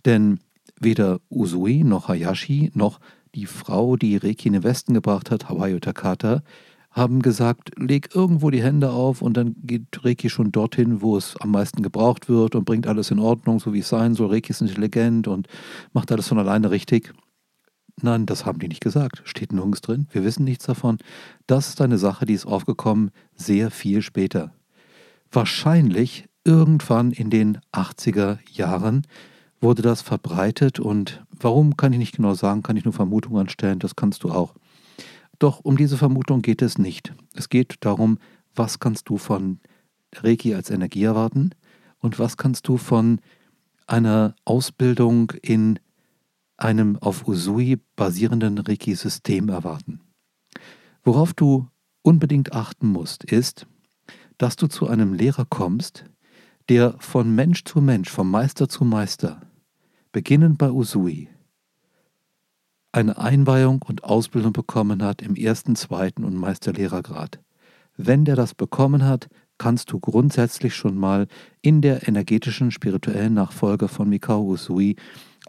Denn 0.05 0.39
weder 0.79 1.19
Usui 1.29 1.83
noch 1.83 2.07
Hayashi 2.07 2.71
noch 2.73 2.99
die 3.35 3.45
Frau, 3.45 3.95
die 3.95 4.17
Reiki 4.17 4.47
in 4.47 4.53
den 4.53 4.63
Westen 4.63 4.93
gebracht 4.93 5.31
hat, 5.31 5.49
Hawaii 5.49 5.79
Takata, 5.79 6.41
haben 6.91 7.21
gesagt, 7.21 7.71
leg 7.77 8.13
irgendwo 8.13 8.49
die 8.49 8.61
Hände 8.61 8.91
auf 8.91 9.21
und 9.21 9.37
dann 9.37 9.55
geht 9.63 10.03
Reiki 10.03 10.29
schon 10.29 10.51
dorthin, 10.51 11.01
wo 11.01 11.15
es 11.15 11.37
am 11.37 11.51
meisten 11.51 11.83
gebraucht 11.83 12.27
wird 12.27 12.53
und 12.53 12.65
bringt 12.65 12.85
alles 12.85 13.11
in 13.11 13.19
Ordnung, 13.19 13.61
so 13.61 13.73
wie 13.73 13.79
es 13.79 13.87
sein 13.87 14.13
soll. 14.13 14.31
Reiki 14.31 14.51
ist 14.51 14.61
intelligent 14.61 15.27
und 15.27 15.47
macht 15.93 16.11
alles 16.11 16.27
von 16.27 16.37
alleine 16.37 16.69
richtig. 16.69 17.13
Nein, 18.03 18.25
das 18.25 18.45
haben 18.45 18.59
die 18.59 18.67
nicht 18.67 18.81
gesagt. 18.81 19.21
Steht 19.25 19.53
nirgends 19.53 19.81
drin. 19.81 20.07
Wir 20.11 20.23
wissen 20.23 20.43
nichts 20.43 20.65
davon. 20.65 20.97
Das 21.47 21.69
ist 21.69 21.81
eine 21.81 21.97
Sache, 21.97 22.25
die 22.25 22.33
ist 22.33 22.45
aufgekommen 22.45 23.11
sehr 23.35 23.71
viel 23.71 24.01
später. 24.01 24.51
Wahrscheinlich 25.31 26.25
irgendwann 26.43 27.11
in 27.11 27.29
den 27.29 27.59
80er 27.71 28.39
Jahren 28.51 29.05
wurde 29.61 29.81
das 29.81 30.01
verbreitet 30.01 30.79
und 30.79 31.23
warum 31.29 31.77
kann 31.77 31.93
ich 31.93 31.99
nicht 31.99 32.15
genau 32.15 32.33
sagen, 32.33 32.63
kann 32.63 32.77
ich 32.77 32.85
nur 32.85 32.93
Vermutungen 32.93 33.41
anstellen, 33.41 33.79
das 33.79 33.95
kannst 33.95 34.23
du 34.23 34.31
auch. 34.31 34.55
Doch 35.37 35.59
um 35.59 35.77
diese 35.77 35.97
Vermutung 35.97 36.41
geht 36.41 36.61
es 36.61 36.77
nicht. 36.77 37.13
Es 37.35 37.49
geht 37.49 37.75
darum, 37.81 38.17
was 38.55 38.79
kannst 38.79 39.07
du 39.09 39.17
von 39.17 39.59
Reiki 40.15 40.55
als 40.55 40.69
Energie 40.69 41.03
erwarten 41.03 41.51
und 41.99 42.19
was 42.19 42.37
kannst 42.37 42.67
du 42.67 42.77
von 42.77 43.19
einer 43.87 44.35
Ausbildung 44.45 45.31
in 45.41 45.79
einem 46.61 46.97
auf 46.97 47.27
Usui 47.27 47.79
basierenden 47.95 48.57
Reiki-System 48.59 49.49
erwarten. 49.49 50.01
Worauf 51.03 51.33
du 51.33 51.67
unbedingt 52.03 52.53
achten 52.53 52.87
musst, 52.87 53.23
ist, 53.23 53.67
dass 54.37 54.55
du 54.55 54.67
zu 54.67 54.87
einem 54.87 55.13
Lehrer 55.13 55.45
kommst, 55.45 56.05
der 56.69 56.95
von 56.99 57.33
Mensch 57.33 57.63
zu 57.63 57.81
Mensch, 57.81 58.09
vom 58.09 58.29
Meister 58.29 58.69
zu 58.69 58.85
Meister, 58.85 59.41
beginnend 60.11 60.57
bei 60.57 60.71
Usui, 60.71 61.29
eine 62.91 63.17
Einweihung 63.17 63.81
und 63.87 64.03
Ausbildung 64.03 64.53
bekommen 64.53 65.01
hat 65.01 65.21
im 65.21 65.35
ersten, 65.35 65.75
zweiten 65.75 66.23
und 66.23 66.35
Meisterlehrergrad. 66.35 67.39
Wenn 67.97 68.25
der 68.25 68.35
das 68.35 68.53
bekommen 68.53 69.05
hat, 69.05 69.29
kannst 69.57 69.91
du 69.91 69.99
grundsätzlich 69.99 70.75
schon 70.75 70.97
mal 70.97 71.27
in 71.61 71.81
der 71.81 72.07
energetischen 72.07 72.71
spirituellen 72.71 73.33
Nachfolge 73.33 73.87
von 73.87 74.09
Mikao 74.09 74.41
Usui 74.43 74.95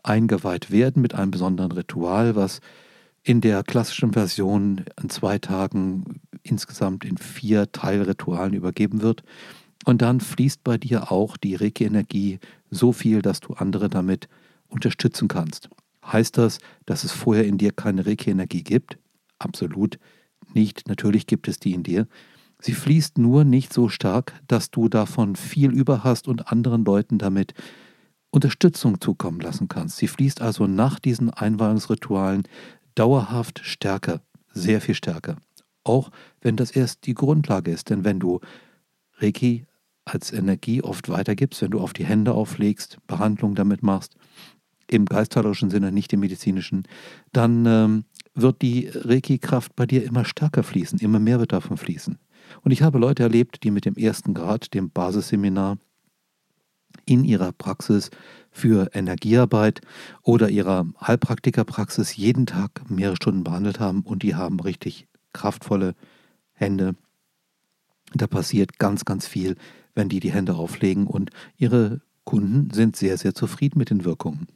eingeweiht 0.02 0.70
werden 0.70 1.02
mit 1.02 1.14
einem 1.14 1.30
besonderen 1.30 1.72
Ritual, 1.72 2.36
was 2.36 2.60
in 3.22 3.40
der 3.40 3.62
klassischen 3.62 4.12
Version 4.12 4.84
an 4.96 5.08
zwei 5.08 5.38
Tagen 5.38 6.20
insgesamt 6.42 7.04
in 7.04 7.18
vier 7.18 7.70
Teilritualen 7.70 8.52
übergeben 8.52 9.00
wird. 9.02 9.22
Und 9.84 10.02
dann 10.02 10.20
fließt 10.20 10.62
bei 10.64 10.78
dir 10.78 11.10
auch 11.12 11.36
die 11.36 11.54
Reiki-Energie 11.54 12.38
so 12.70 12.92
viel, 12.92 13.22
dass 13.22 13.40
du 13.40 13.54
andere 13.54 13.88
damit 13.88 14.28
unterstützen 14.68 15.28
kannst. 15.28 15.68
Heißt 16.04 16.36
das, 16.38 16.58
dass 16.86 17.04
es 17.04 17.12
vorher 17.12 17.44
in 17.44 17.58
dir 17.58 17.72
keine 17.72 18.06
Reiki-Energie 18.06 18.64
gibt? 18.64 18.98
Absolut 19.38 19.98
nicht. 20.52 20.88
Natürlich 20.88 21.26
gibt 21.26 21.48
es 21.48 21.58
die 21.58 21.74
in 21.74 21.82
dir. 21.82 22.06
Sie 22.60 22.72
fließt 22.72 23.18
nur 23.18 23.44
nicht 23.44 23.72
so 23.72 23.88
stark, 23.88 24.40
dass 24.46 24.70
du 24.70 24.88
davon 24.88 25.36
viel 25.36 25.72
über 25.72 26.04
hast 26.04 26.28
und 26.28 26.52
anderen 26.52 26.84
Leuten 26.84 27.18
damit 27.18 27.54
Unterstützung 28.32 29.00
zukommen 29.00 29.40
lassen 29.40 29.68
kannst. 29.68 29.98
Sie 29.98 30.08
fließt 30.08 30.40
also 30.40 30.66
nach 30.66 30.98
diesen 30.98 31.30
Einweihungsritualen 31.30 32.44
dauerhaft 32.94 33.60
stärker, 33.62 34.22
sehr 34.52 34.80
viel 34.80 34.94
stärker. 34.94 35.36
Auch 35.84 36.10
wenn 36.40 36.56
das 36.56 36.70
erst 36.70 37.06
die 37.06 37.14
Grundlage 37.14 37.70
ist, 37.70 37.90
denn 37.90 38.04
wenn 38.04 38.18
du 38.18 38.40
Reiki 39.18 39.66
als 40.04 40.32
Energie 40.32 40.82
oft 40.82 41.08
weitergibst, 41.08 41.62
wenn 41.62 41.70
du 41.70 41.80
auf 41.80 41.92
die 41.92 42.04
Hände 42.04 42.32
auflegst, 42.32 42.98
Behandlung 43.06 43.54
damit 43.54 43.82
machst, 43.82 44.16
im 44.88 45.04
geistheilerischen 45.06 45.70
Sinne, 45.70 45.92
nicht 45.92 46.12
im 46.12 46.20
medizinischen, 46.20 46.84
dann 47.32 47.66
ähm, 47.66 48.04
wird 48.34 48.62
die 48.62 48.90
Reiki-Kraft 48.92 49.76
bei 49.76 49.86
dir 49.86 50.04
immer 50.04 50.24
stärker 50.24 50.62
fließen, 50.62 50.98
immer 50.98 51.18
mehr 51.18 51.38
wird 51.38 51.52
davon 51.52 51.76
fließen. 51.76 52.18
Und 52.62 52.70
ich 52.70 52.82
habe 52.82 52.98
Leute 52.98 53.22
erlebt, 53.22 53.62
die 53.62 53.70
mit 53.70 53.84
dem 53.84 53.94
ersten 53.94 54.34
Grad, 54.34 54.74
dem 54.74 54.90
Basisseminar, 54.90 55.78
in 57.04 57.24
ihrer 57.24 57.52
Praxis 57.52 58.10
für 58.50 58.90
Energiearbeit 58.94 59.80
oder 60.22 60.48
ihrer 60.50 60.86
Heilpraktikerpraxis 61.00 62.16
jeden 62.16 62.46
Tag 62.46 62.88
mehrere 62.90 63.16
Stunden 63.16 63.44
behandelt 63.44 63.80
haben 63.80 64.02
und 64.02 64.22
die 64.22 64.34
haben 64.34 64.60
richtig 64.60 65.08
kraftvolle 65.32 65.94
Hände. 66.52 66.94
Da 68.14 68.26
passiert 68.26 68.78
ganz, 68.78 69.04
ganz 69.04 69.26
viel, 69.26 69.56
wenn 69.94 70.08
die 70.08 70.20
die 70.20 70.32
Hände 70.32 70.54
auflegen 70.54 71.06
und 71.06 71.30
ihre 71.56 72.02
Kunden 72.24 72.70
sind 72.72 72.96
sehr, 72.96 73.16
sehr 73.18 73.34
zufrieden 73.34 73.78
mit 73.78 73.90
den 73.90 74.04
Wirkungen. 74.04 74.46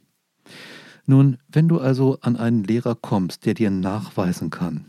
Nun, 1.05 1.37
wenn 1.47 1.67
du 1.67 1.79
also 1.79 2.19
an 2.21 2.35
einen 2.35 2.63
Lehrer 2.63 2.95
kommst, 2.95 3.45
der 3.45 3.53
dir 3.53 3.71
nachweisen 3.71 4.49
kann, 4.49 4.85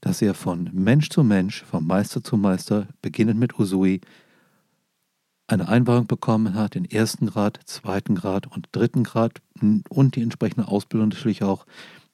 dass 0.00 0.22
er 0.22 0.34
von 0.34 0.70
Mensch 0.72 1.10
zu 1.10 1.24
Mensch, 1.24 1.64
von 1.64 1.86
Meister 1.86 2.22
zu 2.22 2.36
Meister, 2.36 2.88
beginnend 3.02 3.40
mit 3.40 3.58
Usui, 3.58 4.00
eine 5.46 5.68
Einweihung 5.68 6.06
bekommen 6.06 6.54
hat, 6.54 6.74
den 6.74 6.84
ersten 6.84 7.26
Grad, 7.26 7.60
zweiten 7.64 8.14
Grad 8.14 8.46
und 8.46 8.68
dritten 8.72 9.04
Grad 9.04 9.40
und 9.88 10.16
die 10.16 10.22
entsprechende 10.22 10.68
Ausbildung 10.68 11.10
natürlich 11.10 11.42
auch, 11.42 11.66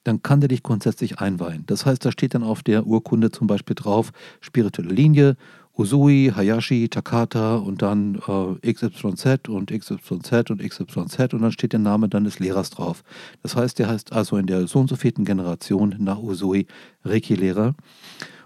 dann 0.03 0.23
kann 0.23 0.41
der 0.41 0.49
dich 0.49 0.63
grundsätzlich 0.63 1.19
einweihen. 1.19 1.63
Das 1.67 1.85
heißt, 1.85 2.03
da 2.03 2.11
steht 2.11 2.33
dann 2.33 2.43
auf 2.43 2.63
der 2.63 2.87
Urkunde 2.87 3.31
zum 3.31 3.47
Beispiel 3.47 3.75
drauf, 3.75 4.11
spirituelle 4.41 4.93
Linie, 4.93 5.37
Usui, 5.77 6.33
Hayashi, 6.35 6.89
Takata 6.89 7.55
und 7.55 7.81
dann 7.81 8.21
äh, 8.27 8.73
XYZ 8.73 9.47
und 9.47 9.71
XYZ 9.71 10.49
und 10.49 10.61
XYZ 10.61 11.33
und 11.33 11.41
dann 11.41 11.51
steht 11.51 11.71
der 11.71 11.79
Name 11.79 12.09
dann 12.09 12.25
des 12.25 12.39
Lehrers 12.39 12.71
drauf. 12.71 13.03
Das 13.41 13.55
heißt, 13.55 13.79
der 13.79 13.87
heißt 13.87 14.11
also 14.11 14.37
in 14.37 14.47
der 14.47 14.67
so 14.67 14.79
und 14.79 14.89
so 14.89 14.95
vierten 14.95 15.23
Generation 15.23 15.95
nach 15.99 16.19
Usui 16.19 16.67
Reiki-Lehrer. 17.05 17.75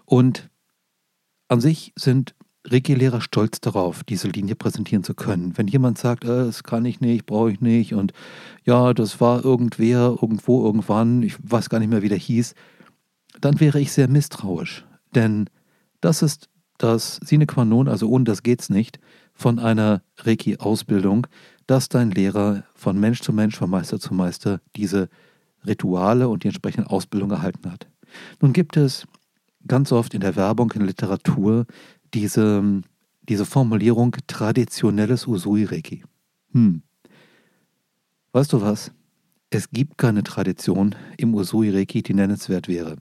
Und 0.06 0.50
an 1.48 1.62
sich 1.62 1.94
sind 1.96 2.36
Reiki-Lehrer 2.66 3.22
stolz 3.22 3.62
darauf, 3.62 4.04
diese 4.04 4.28
Linie 4.28 4.56
präsentieren 4.56 5.04
zu 5.04 5.14
können. 5.14 5.58
Wenn 5.58 5.68
jemand 5.68 5.98
sagt, 5.98 6.24
äh, 6.24 6.46
das 6.46 6.64
kann 6.64 6.86
ich 6.86 7.00
nicht, 7.00 7.26
brauche 7.26 7.52
ich 7.52 7.62
nicht 7.62 7.94
und 7.94 8.14
ja, 8.64 8.94
das 8.94 9.22
war 9.22 9.44
irgendwer, 9.46 10.18
irgendwo, 10.22 10.66
irgendwann, 10.66 11.24
ich 11.24 11.36
weiß 11.42 11.70
gar 11.70 11.80
nicht 11.80 11.90
mehr, 11.90 12.02
wie 12.02 12.10
der 12.10 12.18
hieß, 12.18 12.56
dann 13.42 13.60
wäre 13.60 13.80
ich 13.80 13.92
sehr 13.92 14.08
misstrauisch. 14.08 14.86
Denn 15.14 15.50
das 16.02 16.22
ist 16.22 16.50
das 16.78 17.20
Sine 17.24 17.46
qua 17.46 17.66
non, 17.66 17.88
also 17.88 18.10
ohne 18.10 18.26
das 18.26 18.44
geht's 18.44 18.70
nicht, 18.70 19.00
von 19.34 19.60
einer 19.60 20.02
Reiki-Ausbildung, 20.18 21.28
dass 21.68 21.90
dein 21.90 22.12
Lehrer 22.12 22.64
von 22.74 23.00
Mensch 23.00 23.22
zu 23.22 23.34
Mensch, 23.34 23.58
von 23.58 23.70
Meister 23.70 24.00
zu 24.00 24.14
Meister 24.14 24.62
diese 24.76 25.10
Rituale 25.66 26.30
und 26.30 26.44
die 26.44 26.50
entsprechende 26.50 26.90
Ausbildung 26.90 27.32
erhalten 27.32 27.72
hat. 27.72 27.88
Nun 28.40 28.54
gibt 28.54 28.78
es 28.78 29.08
ganz 29.68 29.92
oft 29.92 30.14
in 30.14 30.22
der 30.22 30.36
Werbung, 30.36 30.72
in 30.72 30.80
der 30.80 30.88
Literatur 30.88 31.66
diese, 32.16 32.82
diese 33.28 33.46
Formulierung 33.46 34.16
traditionelles 34.26 35.28
Usui-Reiki. 35.28 36.04
Hm. 36.54 36.82
Weißt 38.32 38.54
du 38.54 38.62
was? 38.62 38.92
Es 39.50 39.70
gibt 39.70 39.98
keine 39.98 40.24
Tradition 40.24 40.96
im 41.18 41.36
Usui-Reiki, 41.36 42.02
die 42.02 42.14
nennenswert 42.14 42.68
wäre. 42.68 42.96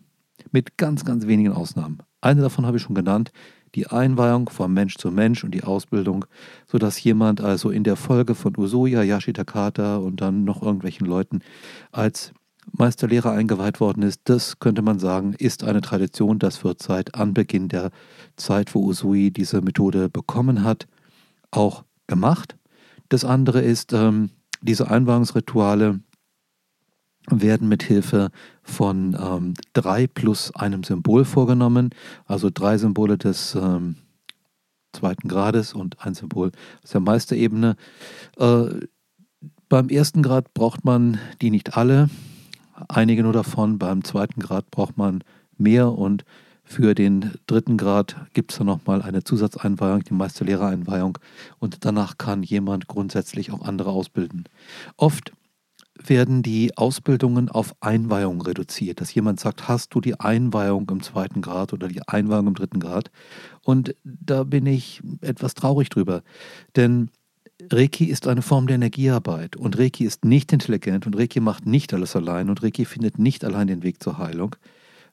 Mit 0.51 0.77
ganz, 0.77 1.05
ganz 1.05 1.27
wenigen 1.27 1.53
Ausnahmen. 1.53 1.99
Eine 2.21 2.43
davon 2.43 2.67
habe 2.67 2.77
ich 2.77 2.83
schon 2.83 2.95
genannt, 2.95 3.33
die 3.75 3.87
Einweihung 3.87 4.49
vom 4.49 4.73
Mensch 4.73 4.97
zu 4.97 5.11
Mensch 5.11 5.45
und 5.45 5.53
die 5.53 5.65
Ausbildung, 5.65 6.27
sodass 6.67 7.03
jemand 7.03 7.41
also 7.41 7.71
in 7.71 7.85
der 7.85 7.97
Folge 7.97 8.35
von 8.35 8.57
Usuya, 8.57 9.03
Yashitakata 9.03 9.97
und 9.97 10.21
dann 10.21 10.45
noch 10.45 10.63
irgendwelchen 10.63 11.07
Leuten 11.07 11.41
als 11.91 12.33
Meisterlehrer 12.73 13.33
eingeweiht 13.33 13.81
worden 13.81 14.03
ist, 14.03 14.23
das 14.25 14.59
könnte 14.59 14.83
man 14.83 14.99
sagen, 14.99 15.35
ist 15.35 15.65
eine 15.65 15.81
Tradition. 15.81 16.39
Das 16.39 16.65
wird 16.65 16.83
seit 16.83 17.15
Anbeginn 17.15 17.69
der 17.69 17.91
Zeit, 18.37 18.75
wo 18.75 18.81
Usui 18.81 19.31
diese 19.31 19.61
Methode 19.61 20.09
bekommen 20.09 20.65
hat, 20.65 20.87
auch 21.51 21.85
gemacht. 22.07 22.57
Das 23.09 23.25
andere 23.25 23.61
ist, 23.61 23.93
ähm, 23.93 24.31
diese 24.63 24.91
Einweihungsrituale 24.91 26.01
werden 27.31 27.69
mit 27.69 27.83
Hilfe 27.83 28.31
von 28.63 29.17
ähm, 29.19 29.55
drei 29.73 30.07
plus 30.07 30.55
einem 30.55 30.83
Symbol 30.85 31.25
vorgenommen, 31.25 31.91
also 32.27 32.51
drei 32.53 32.77
Symbole 32.77 33.17
des 33.17 33.55
ähm, 33.55 33.97
zweiten 34.93 35.29
Grades 35.29 35.75
und 35.75 36.05
ein 36.05 36.15
Symbol 36.15 36.51
aus 36.83 36.91
der 36.91 37.01
Meisterebene. 37.01 37.77
Äh, 38.39 38.67
beim 39.69 39.89
ersten 39.89 40.23
Grad 40.23 40.55
braucht 40.55 40.85
man 40.85 41.19
die 41.41 41.51
nicht 41.51 41.77
alle, 41.77 42.09
einige 42.89 43.23
nur 43.23 43.33
davon. 43.33 43.79
Beim 43.79 44.05
zweiten 44.05 44.41
Grad 44.41 44.71
braucht 44.71 44.97
man 44.97 45.23
mehr 45.57 45.93
und 45.93 46.25
für 46.65 46.95
den 46.95 47.33
dritten 47.47 47.77
Grad 47.77 48.17
gibt 48.33 48.53
es 48.53 48.59
dann 48.59 48.67
nochmal 48.67 49.03
eine 49.03 49.23
Zusatzeinweihung, 49.23 50.01
die 50.01 50.15
Meisterlehrereinweihung 50.15 51.19
und 51.59 51.85
danach 51.85 52.17
kann 52.17 52.43
jemand 52.43 52.89
grundsätzlich 52.89 53.53
auch 53.53 53.63
andere 53.63 53.91
ausbilden. 53.91 54.45
Oft 54.97 55.33
werden 56.03 56.43
die 56.43 56.77
Ausbildungen 56.77 57.49
auf 57.49 57.77
Einweihung 57.81 58.41
reduziert, 58.41 59.01
dass 59.01 59.15
jemand 59.15 59.41
sagt, 59.41 59.69
hast 59.69 59.95
du 59.95 60.01
die 60.01 60.19
Einweihung 60.19 60.89
im 60.91 61.03
zweiten 61.03 61.41
Grad 61.41 61.73
oder 61.73 61.87
die 61.87 62.07
Einweihung 62.09 62.49
im 62.49 62.55
dritten 62.55 62.81
Grad? 62.81 63.11
Und 63.63 63.95
da 64.03 64.43
bin 64.43 64.67
ich 64.67 65.03
etwas 65.21 65.55
traurig 65.55 65.91
drüber, 65.91 66.23
denn 66.77 67.11
Reiki 67.71 68.07
ist 68.07 68.27
eine 68.27 68.43
Form 68.43 68.67
der 68.67 68.77
Energiearbeit 68.77 69.57
und 69.57 69.79
Reiki 69.79 70.05
ist 70.05 70.25
nicht 70.25 70.53
intelligent 70.53 71.07
und 71.07 71.17
Reiki 71.17 71.41
macht 71.41 71.67
nicht 71.67 71.93
alles 71.95 72.17
allein 72.17 72.49
und 72.49 72.63
Reiki 72.63 72.85
findet 72.85 73.19
nicht 73.19 73.45
allein 73.45 73.67
den 73.67 73.83
Weg 73.83 74.03
zur 74.03 74.19
Heilung, 74.19 74.57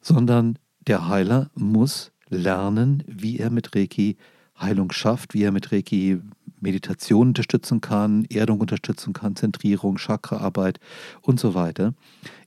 sondern 0.02 0.58
der 0.88 1.08
Heiler 1.08 1.50
muss 1.56 2.12
lernen, 2.30 3.04
wie 3.08 3.38
er 3.38 3.50
mit 3.50 3.76
Reiki 3.76 4.18
Heilung 4.60 4.92
schafft, 4.92 5.34
wie 5.34 5.44
er 5.44 5.52
mit 5.52 5.72
Reiki 5.72 6.20
Meditation 6.60 7.30
unterstützen 7.30 7.82
kann, 7.82 8.26
Erdung 8.26 8.62
unterstützen 8.62 9.14
kann, 9.14 9.36
Zentrierung, 9.36 9.98
Chakraarbeit 9.98 10.80
und 11.22 11.40
so 11.40 11.56
weiter. 11.56 11.94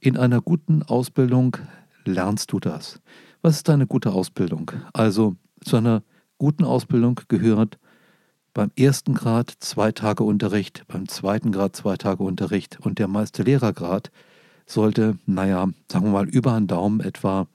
In 0.00 0.16
einer 0.16 0.40
guten 0.40 0.82
Ausbildung 0.84 1.56
lernst 2.04 2.52
du 2.52 2.60
das. 2.60 3.00
Was 3.42 3.56
ist 3.56 3.70
eine 3.70 3.86
gute 3.86 4.12
Ausbildung? 4.12 4.70
Also 4.92 5.36
zu 5.64 5.76
einer 5.76 6.02
guten 6.38 6.64
Ausbildung 6.64 7.20
gehört 7.28 7.78
beim 8.54 8.70
ersten 8.76 9.14
Grad 9.14 9.52
zwei 9.58 9.92
Tage 9.92 10.22
Unterricht, 10.22 10.84
beim 10.86 11.08
zweiten 11.08 11.52
Grad 11.52 11.74
zwei 11.76 11.96
Tage 11.96 12.22
Unterricht 12.22 12.78
und 12.80 12.98
der 12.98 13.08
Meisterlehrergrad 13.08 14.10
sollte, 14.64 15.18
naja, 15.26 15.68
sagen 15.90 16.06
wir 16.06 16.12
mal 16.12 16.28
über 16.28 16.54
einen 16.54 16.68
Daumen 16.68 17.00
etwa 17.00 17.48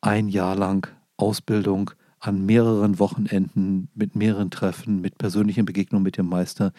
ein 0.00 0.28
Jahr 0.28 0.56
lang 0.56 0.88
Ausbildung 1.18 1.90
an 2.18 2.44
mehreren 2.44 2.98
Wochenenden 2.98 3.88
mit 3.94 4.16
mehreren 4.16 4.50
Treffen, 4.50 5.00
mit 5.00 5.18
persönlichen 5.18 5.66
Begegnungen 5.66 6.02
mit 6.02 6.16
dem 6.16 6.28
Meister, 6.28 6.72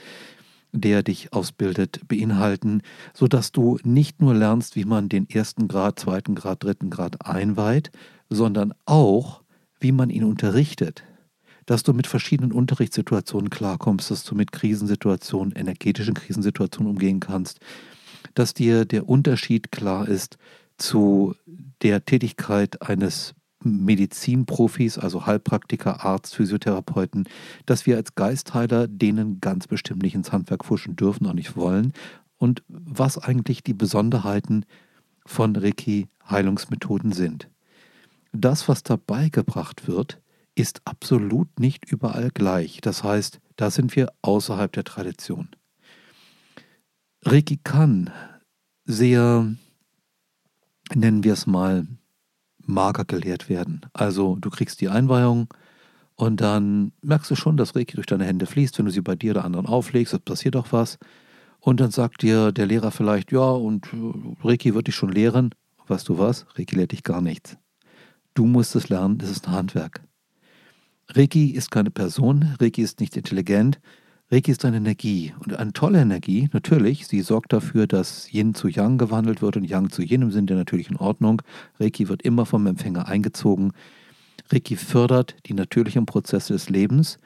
der 0.72 1.04
dich 1.04 1.32
ausbildet, 1.32 2.02
beinhalten, 2.08 2.82
sodass 3.14 3.52
du 3.52 3.78
nicht 3.84 4.22
nur 4.22 4.34
lernst, 4.34 4.76
wie 4.76 4.86
man 4.86 5.08
den 5.08 5.30
ersten 5.30 5.68
Grad, 5.68 6.00
zweiten 6.00 6.36
Grad, 6.36 6.64
dritten 6.64 6.90
Grad 6.90 7.26
einweiht, 7.26 7.92
sondern 8.30 8.74
auch, 8.86 9.44
wie 9.80 9.92
man 9.92 10.10
ihn 10.10 10.24
unterrichtet. 10.24 11.04
Dass 11.68 11.84
du 11.84 11.94
mit 11.94 12.08
verschiedenen 12.08 12.52
Unterrichtssituationen 12.52 13.52
klarkommst, 13.52 14.10
dass 14.10 14.24
du 14.24 14.34
mit 14.34 14.52
Krisensituationen, 14.52 15.54
energetischen 15.56 16.16
Krisensituationen 16.16 16.90
umgehen 16.90 17.20
kannst, 17.20 17.60
dass 18.34 18.56
dir 18.56 18.86
der 18.86 19.08
Unterschied 19.08 19.72
klar 19.72 20.08
ist 20.08 20.38
zu 20.78 21.36
der 21.84 22.06
Tätigkeit 22.06 22.82
eines 22.82 23.36
Medizinprofis, 23.64 24.98
also 24.98 25.26
Heilpraktiker, 25.26 26.04
Arzt, 26.06 26.36
Physiotherapeuten, 26.36 27.28
dass 27.66 27.86
wir 27.86 27.98
als 27.98 28.16
Geistheiler 28.16 28.88
denen 28.88 29.42
ganz 29.42 29.68
bestimmt 29.68 30.04
nicht 30.04 30.16
ins 30.16 30.32
Handwerk 30.32 30.66
fuschen 30.66 30.96
dürfen 30.96 31.26
und 31.26 31.36
nicht 31.36 31.56
wollen 31.56 31.94
und 32.38 32.64
was 32.68 33.18
eigentlich 33.18 33.64
die 33.64 33.74
Besonderheiten 33.74 34.66
von 35.26 35.56
Reiki-Heilungsmethoden 35.56 37.12
sind. 37.12 37.50
Das, 38.32 38.68
was 38.68 38.84
dabei 38.84 39.30
gebracht 39.30 39.88
wird, 39.88 40.22
ist 40.58 40.82
absolut 40.86 41.60
nicht 41.60 41.86
überall 41.92 42.32
gleich. 42.34 42.82
Das 42.82 43.04
heißt, 43.04 43.40
da 43.58 43.70
sind 43.70 43.96
wir 43.96 44.12
außerhalb 44.24 44.72
der 44.72 44.84
Tradition. 44.84 45.50
Reiki 47.24 47.60
kann 47.64 48.10
sehr, 48.86 49.54
nennen 50.96 51.24
wir 51.24 51.34
es 51.34 51.46
mal, 51.46 51.86
mager 52.66 53.06
gelehrt 53.06 53.50
werden. 53.50 53.82
Also 53.94 54.36
du 54.38 54.50
kriegst 54.50 54.82
die 54.82 54.90
Einweihung 54.90 55.48
und 56.16 56.42
dann 56.42 56.92
merkst 57.02 57.30
du 57.30 57.36
schon, 57.36 57.56
dass 57.56 57.76
Reiki 57.76 57.96
durch 57.96 58.08
deine 58.08 58.26
Hände 58.26 58.48
fließt, 58.48 58.78
wenn 58.80 58.86
du 58.86 58.92
sie 58.92 59.02
bei 59.02 59.16
dir 59.16 59.32
oder 59.32 59.46
anderen 59.46 59.68
auflegst, 59.68 60.14
es 60.14 60.20
passiert 60.20 60.56
auch 60.56 60.72
was. 60.72 60.98
Und 61.60 61.80
dann 61.80 61.92
sagt 61.92 62.24
dir 62.24 62.52
der 62.52 62.66
Lehrer 62.66 62.92
vielleicht, 62.92 63.32
ja, 63.32 63.50
und 63.50 63.88
äh, 63.94 64.44
Reiki 64.44 64.74
wird 64.74 64.88
dich 64.88 64.96
schon 64.96 65.12
lehren. 65.12 65.54
Weißt 65.88 66.10
du 66.10 66.18
was? 66.18 66.46
Reiki 66.56 66.76
lehrt 66.76 66.94
dich 66.94 67.04
gar 67.04 67.22
nichts. 67.22 67.58
Du 68.34 68.46
musst 68.46 68.76
es 68.76 68.90
lernen, 68.90 69.18
das 69.18 69.30
ist 69.30 69.48
ein 69.48 69.54
Handwerk. 69.54 70.07
Reiki 71.14 71.52
ist 71.52 71.72
keine 71.72 71.90
Person, 71.90 72.56
Reiki 72.60 72.82
ist 72.82 73.00
nicht 73.00 73.16
intelligent, 73.16 73.80
Reiki 74.30 74.52
ist 74.52 74.66
eine 74.66 74.78
Energie 74.78 75.34
und 75.40 75.56
eine 75.56 75.72
tolle 75.72 76.02
Energie, 76.02 76.50
natürlich. 76.52 77.08
Sie 77.08 77.22
sorgt 77.22 77.54
dafür, 77.54 77.88
dass 77.88 78.28
Yin 78.34 78.54
zu 78.54 78.68
Yang 78.68 78.98
gewandelt 78.98 79.42
wird 79.42 79.56
und 79.56 79.64
Yang 79.64 79.90
zu 79.92 80.02
Yin 80.02 80.22
im 80.22 80.32
Sinne 80.32 80.48
der 80.48 80.58
natürlichen 80.58 80.98
Ordnung. 80.98 81.42
Reiki 81.80 82.10
wird 82.10 82.24
immer 82.24 82.46
vom 82.46 82.68
Empfänger 82.68 83.08
eingezogen. 83.08 83.72
Reiki 84.52 84.76
fördert 84.76 85.38
die 85.46 85.54
natürlichen 85.54 86.06
Prozesse 86.06 86.54
des 86.54 86.70
Lebens 86.70 87.20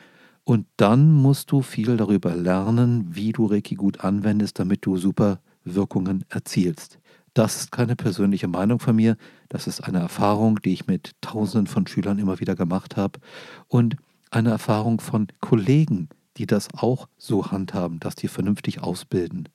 und 0.44 0.68
dann 0.78 1.12
musst 1.12 1.52
du 1.52 1.64
viel 1.64 1.98
darüber 1.98 2.36
lernen, 2.36 3.08
wie 3.10 3.32
du 3.32 3.48
Reiki 3.48 3.74
gut 3.74 4.02
anwendest, 4.02 4.60
damit 4.60 4.86
du 4.86 4.98
super 4.98 5.40
Wirkungen 5.64 6.24
erzielst. 6.30 7.00
Das 7.34 7.56
ist 7.56 7.72
keine 7.72 7.96
persönliche 7.96 8.48
Meinung 8.48 8.80
von 8.80 8.96
mir, 8.96 9.16
das 9.48 9.68
ist 9.68 9.82
eine 9.82 10.00
Erfahrung, 10.00 10.62
die 10.62 10.74
ich 10.74 10.88
mit 10.88 11.12
Tausenden 11.22 11.68
von 11.68 11.88
Schülern 11.88 12.20
immer 12.20 12.40
wieder 12.40 12.56
gemacht 12.56 12.98
habe 12.98 13.20
und 13.68 13.96
eine 14.32 14.50
Erfahrung 14.50 15.00
von 15.00 15.28
Kollegen, 15.40 16.10
die 16.38 16.46
das 16.46 16.68
auch 16.74 17.08
so 17.18 17.52
handhaben, 17.52 18.00
dass 18.00 18.16
die 18.16 18.28
vernünftig 18.28 18.82
ausbilden. 18.82 19.48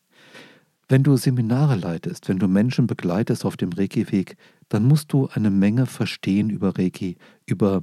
Wenn 0.89 1.03
du 1.03 1.17
Seminare 1.17 1.75
leitest, 1.75 2.29
wenn 2.29 2.39
du 2.39 2.47
Menschen 2.47 2.87
begleitest 2.87 3.45
auf 3.45 3.57
dem 3.57 3.73
Reiki-Weg, 3.73 4.37
dann 4.69 4.85
musst 4.85 5.13
du 5.13 5.29
eine 5.33 5.51
Menge 5.51 5.87
verstehen 5.87 6.49
über 6.49 6.79
Reiki, 6.79 7.17
über 7.45 7.83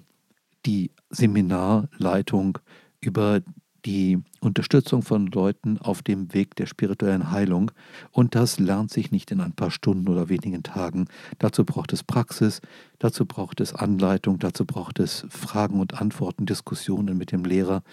die 0.65 0.91
Seminarleitung, 1.09 2.59
über 3.01 3.41
die 3.85 4.19
Unterstützung 4.39 5.01
von 5.01 5.27
Leuten 5.27 5.77
auf 5.77 6.01
dem 6.01 6.33
Weg 6.33 6.55
der 6.55 6.65
spirituellen 6.65 7.31
Heilung. 7.31 7.71
Und 8.11 8.35
das 8.35 8.59
lernt 8.59 8.91
sich 8.91 9.11
nicht 9.11 9.31
in 9.31 9.41
ein 9.41 9.53
paar 9.53 9.71
Stunden 9.71 10.07
oder 10.07 10.29
wenigen 10.29 10.63
Tagen. 10.63 11.07
Dazu 11.39 11.65
braucht 11.65 11.93
es 11.93 12.03
Praxis, 12.03 12.61
dazu 12.99 13.25
braucht 13.25 13.59
es 13.61 13.73
Anleitung, 13.73 14.39
dazu 14.39 14.65
braucht 14.65 14.99
es 14.99 15.25
Fragen 15.29 15.79
und 15.79 15.99
Antworten, 16.01 16.45
Diskussionen 16.45 17.17
mit 17.17 17.31
dem 17.31 17.43
Lehrer. 17.43 17.83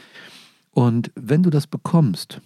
Und 0.71 1.11
wenn 1.15 1.43
du 1.43 1.51
das 1.51 1.67
bekommst, 1.67 2.41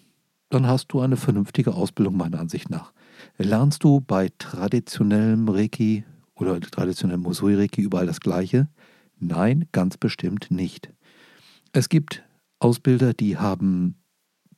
dann 0.51 0.67
hast 0.67 0.89
du 0.89 1.01
eine 1.01 1.17
vernünftige 1.17 1.75
Ausbildung 1.75 2.17
meiner 2.17 2.41
Ansicht 2.41 2.71
nach. 2.71 2.93
Lernst 3.39 3.85
du 3.85 4.01
bei 4.01 4.31
traditionellem 4.39 5.49
Reiki 5.49 6.05
oder 6.35 6.61
traditionellem 6.61 7.23
Mosui-Reiki 7.23 7.81
überall 7.83 8.07
das 8.07 8.21
Gleiche? 8.21 8.69
Nein, 9.19 9.67
ganz 9.73 9.97
bestimmt 9.97 10.51
nicht. 10.51 10.91
Es 11.73 11.89
gibt 11.89 12.23
Ausbilder, 12.65 13.13
die 13.13 13.37
haben 13.37 13.97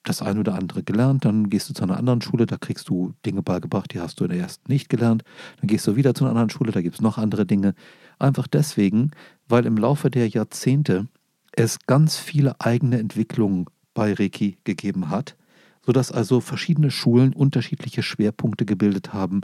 das 0.05 0.23
eine 0.23 0.39
oder 0.39 0.55
andere 0.55 0.85
gelernt, 0.85 1.25
dann 1.25 1.51
gehst 1.51 1.69
du 1.69 1.75
zu 1.75 1.83
einer 1.83 1.97
anderen 1.97 2.23
Schule, 2.23 2.47
da 2.47 2.57
kriegst 2.57 2.89
du 2.89 3.15
Dinge 3.27 3.43
beigebracht, 3.43 3.93
die 3.93 4.01
hast 4.01 4.21
du 4.21 4.25
in 4.25 4.31
der 4.31 4.39
ersten 4.39 4.71
nicht 4.71 4.89
gelernt, 4.89 5.25
dann 5.61 5.67
gehst 5.67 5.89
du 5.89 5.97
wieder 5.97 6.15
zu 6.15 6.23
einer 6.23 6.31
anderen 6.31 6.51
Schule, 6.51 6.71
da 6.71 6.83
gibt 6.83 6.95
es 6.95 7.01
noch 7.01 7.19
andere 7.19 7.47
Dinge. 7.47 7.75
Einfach 8.21 8.47
deswegen, 8.47 9.11
weil 9.49 9.67
im 9.67 9.77
Laufe 9.77 10.09
der 10.09 10.29
Jahrzehnte 10.29 11.09
es 11.51 11.81
ganz 11.87 12.17
viele 12.17 12.61
eigene 12.61 13.01
Entwicklungen 13.01 13.67
bei 13.93 14.13
Reiki 14.13 14.59
gegeben 14.63 15.11
hat, 15.11 15.37
sodass 15.85 16.13
also 16.13 16.41
verschiedene 16.41 16.93
Schulen 16.93 17.33
unterschiedliche 17.33 18.05
Schwerpunkte 18.05 18.67
gebildet 18.67 19.15
haben 19.15 19.41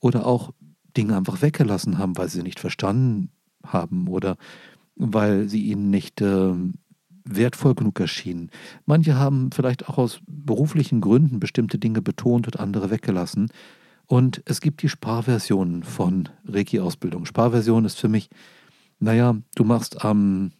oder 0.00 0.24
auch 0.24 0.54
Dinge 0.96 1.14
einfach 1.14 1.42
weggelassen 1.42 1.98
haben, 1.98 2.16
weil 2.16 2.30
sie 2.30 2.42
nicht 2.42 2.60
verstanden 2.60 3.30
haben 3.62 4.08
oder 4.08 4.38
weil 4.94 5.50
sie 5.50 5.64
ihnen 5.64 5.90
nicht 5.90 6.22
äh, 6.22 6.54
wertvoll 7.28 7.74
genug 7.74 8.00
erschienen. 8.00 8.50
Manche 8.86 9.16
haben 9.16 9.50
vielleicht 9.52 9.88
auch 9.88 9.98
aus 9.98 10.20
beruflichen 10.26 11.00
Gründen 11.00 11.40
bestimmte 11.40 11.78
Dinge 11.78 12.02
betont 12.02 12.46
und 12.46 12.58
andere 12.58 12.90
weggelassen. 12.90 13.50
Und 14.06 14.42
es 14.44 14.60
gibt 14.60 14.82
die 14.82 14.88
Sparversionen 14.88 15.82
von 15.82 16.28
Reiki-Ausbildung. 16.46 17.26
Sparversion 17.26 17.84
ist 17.84 17.98
für 17.98 18.08
mich, 18.08 18.30
naja, 19.00 19.36
du 19.56 19.64
machst 19.64 20.04
am 20.04 20.52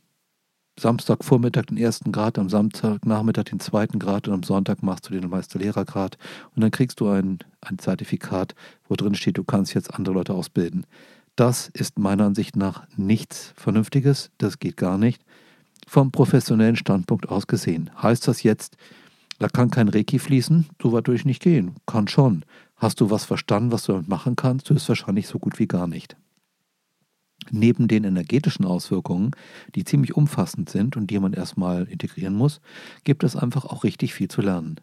Samstagvormittag 0.78 1.66
den 1.66 1.78
ersten 1.78 2.12
Grad, 2.12 2.38
am 2.38 2.50
Samstagnachmittag 2.50 3.44
den 3.44 3.60
zweiten 3.60 3.98
Grad 3.98 4.28
und 4.28 4.34
am 4.34 4.42
Sonntag 4.42 4.82
machst 4.82 5.08
du 5.08 5.18
den 5.18 5.30
Meisterlehrergrad 5.30 6.18
und 6.54 6.62
dann 6.62 6.70
kriegst 6.70 7.00
du 7.00 7.08
ein, 7.08 7.38
ein 7.62 7.78
Zertifikat, 7.78 8.54
wo 8.86 8.94
drin 8.94 9.14
steht, 9.14 9.38
du 9.38 9.44
kannst 9.44 9.72
jetzt 9.72 9.94
andere 9.94 10.14
Leute 10.14 10.34
ausbilden. 10.34 10.84
Das 11.34 11.68
ist 11.68 11.98
meiner 11.98 12.24
Ansicht 12.24 12.56
nach 12.56 12.86
nichts 12.96 13.54
Vernünftiges, 13.56 14.30
das 14.36 14.58
geht 14.58 14.76
gar 14.76 14.98
nicht. 14.98 15.22
Vom 15.86 16.10
professionellen 16.10 16.76
Standpunkt 16.76 17.28
aus 17.28 17.46
gesehen. 17.46 17.90
Heißt 18.02 18.26
das 18.26 18.42
jetzt, 18.42 18.76
da 19.38 19.48
kann 19.48 19.70
kein 19.70 19.88
Reiki 19.88 20.18
fließen? 20.18 20.66
So 20.82 20.92
weit 20.92 21.06
würde 21.06 21.18
ich 21.18 21.24
nicht 21.24 21.42
gehen. 21.42 21.76
Kann 21.86 22.08
schon. 22.08 22.44
Hast 22.76 23.00
du 23.00 23.10
was 23.10 23.24
verstanden, 23.24 23.72
was 23.72 23.84
du 23.84 23.92
damit 23.92 24.08
machen 24.08 24.36
kannst? 24.36 24.68
Du 24.68 24.74
ist 24.74 24.88
wahrscheinlich 24.88 25.28
so 25.28 25.38
gut 25.38 25.58
wie 25.58 25.66
gar 25.66 25.86
nicht. 25.86 26.16
Neben 27.50 27.86
den 27.86 28.04
energetischen 28.04 28.64
Auswirkungen, 28.64 29.30
die 29.74 29.84
ziemlich 29.84 30.16
umfassend 30.16 30.68
sind 30.68 30.96
und 30.96 31.08
die 31.08 31.18
man 31.20 31.32
erstmal 31.32 31.84
integrieren 31.84 32.34
muss, 32.34 32.60
gibt 33.04 33.22
es 33.22 33.36
einfach 33.36 33.64
auch 33.64 33.84
richtig 33.84 34.14
viel 34.14 34.28
zu 34.28 34.40
lernen. 34.40 34.80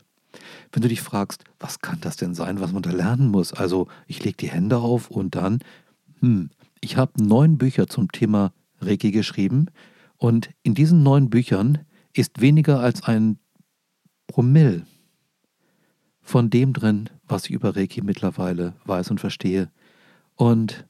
Wenn 0.71 0.81
du 0.81 0.87
dich 0.87 1.01
fragst, 1.01 1.43
was 1.59 1.79
kann 1.79 1.99
das 2.01 2.15
denn 2.15 2.33
sein, 2.33 2.61
was 2.61 2.71
man 2.71 2.81
da 2.81 2.91
lernen 2.91 3.29
muss? 3.29 3.53
Also 3.53 3.87
ich 4.07 4.23
lege 4.23 4.37
die 4.37 4.49
Hände 4.49 4.77
auf 4.77 5.09
und 5.09 5.35
dann, 5.35 5.59
hm, 6.21 6.49
ich 6.79 6.95
habe 6.95 7.21
neun 7.21 7.57
Bücher 7.57 7.87
zum 7.87 8.11
Thema 8.11 8.53
Reiki 8.79 9.11
geschrieben 9.11 9.67
und 10.23 10.49
in 10.63 10.73
diesen 10.73 11.03
neun 11.03 11.29
Büchern 11.29 11.79
ist 12.13 12.39
weniger 12.39 12.79
als 12.79 13.03
ein 13.03 13.37
Promille 14.27 14.85
von 16.21 16.49
dem 16.49 16.71
drin, 16.71 17.09
was 17.27 17.45
ich 17.45 17.51
über 17.51 17.75
Reiki 17.75 18.01
mittlerweile 18.01 18.73
weiß 18.85 19.11
und 19.11 19.19
verstehe. 19.19 19.69
Und 20.35 20.85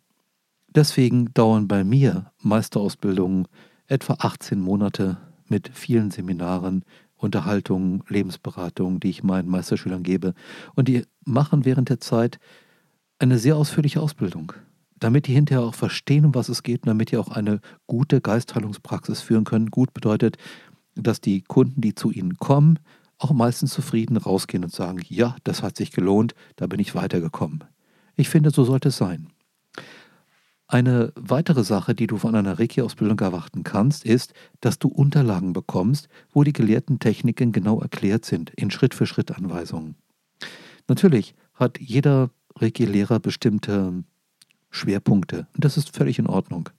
Deswegen 0.75 1.31
dauern 1.33 1.67
bei 1.67 1.83
mir 1.83 2.31
Meisterausbildungen 2.41 3.47
etwa 3.87 4.15
18 4.19 4.59
Monate 4.59 5.17
mit 5.47 5.69
vielen 5.73 6.09
Seminaren, 6.09 6.83
Unterhaltungen, 7.15 8.03
Lebensberatungen, 8.07 8.99
die 8.99 9.09
ich 9.09 9.23
meinen 9.23 9.49
Meisterschülern 9.49 10.01
gebe. 10.01 10.33
Und 10.73 10.87
die 10.87 11.05
machen 11.25 11.63
während 11.63 11.89
der 11.89 11.99
Zeit 11.99 12.39
eine 13.19 13.37
sehr 13.37 13.55
ausführliche 13.55 14.01
Ausbildung, 14.01 14.53
damit 15.03 15.27
die 15.27 15.33
hinterher 15.33 15.63
auch 15.63 15.75
verstehen, 15.75 16.25
um 16.25 16.33
was 16.33 16.47
es 16.47 16.63
geht 16.63 16.83
und 16.83 16.87
damit 16.87 17.11
die 17.11 17.17
auch 17.17 17.27
eine 17.27 17.59
gute 17.87 18.21
Geistheilungspraxis 18.21 19.21
führen 19.21 19.43
können. 19.43 19.69
Gut 19.69 19.93
bedeutet, 19.93 20.37
dass 20.95 21.19
die 21.19 21.41
Kunden, 21.41 21.81
die 21.81 21.93
zu 21.93 22.11
ihnen 22.11 22.37
kommen, 22.37 22.79
auch 23.17 23.31
meistens 23.31 23.73
zufrieden 23.73 24.17
rausgehen 24.17 24.63
und 24.63 24.71
sagen, 24.71 24.99
ja, 25.07 25.35
das 25.43 25.61
hat 25.61 25.75
sich 25.75 25.91
gelohnt, 25.91 26.35
da 26.55 26.67
bin 26.67 26.79
ich 26.79 26.95
weitergekommen. 26.95 27.63
Ich 28.15 28.29
finde, 28.29 28.51
so 28.51 28.63
sollte 28.63 28.89
es 28.89 28.97
sein. 28.97 29.27
Eine 30.67 31.11
weitere 31.15 31.63
Sache, 31.63 31.93
die 31.93 32.07
du 32.07 32.17
von 32.17 32.35
einer 32.35 32.57
Reiki-Ausbildung 32.57 33.19
erwarten 33.19 33.63
kannst, 33.63 34.05
ist, 34.05 34.33
dass 34.61 34.79
du 34.79 34.87
Unterlagen 34.87 35.53
bekommst, 35.53 36.07
wo 36.31 36.43
die 36.43 36.53
gelehrten 36.53 36.99
Techniken 36.99 37.51
genau 37.51 37.81
erklärt 37.81 38.23
sind, 38.23 38.51
in 38.51 38.71
Schritt-für-Schritt-Anweisungen. 38.71 39.95
Natürlich 40.87 41.35
hat 41.53 41.79
jeder 41.79 42.29
Reiki-Lehrer 42.55 43.19
bestimmte 43.19 44.03
Schwerpunkte 44.73 45.47
und 45.55 45.63
das 45.63 45.77
ist 45.77 45.95
völlig 45.95 46.19
in 46.19 46.27
Ordnung. 46.27 46.69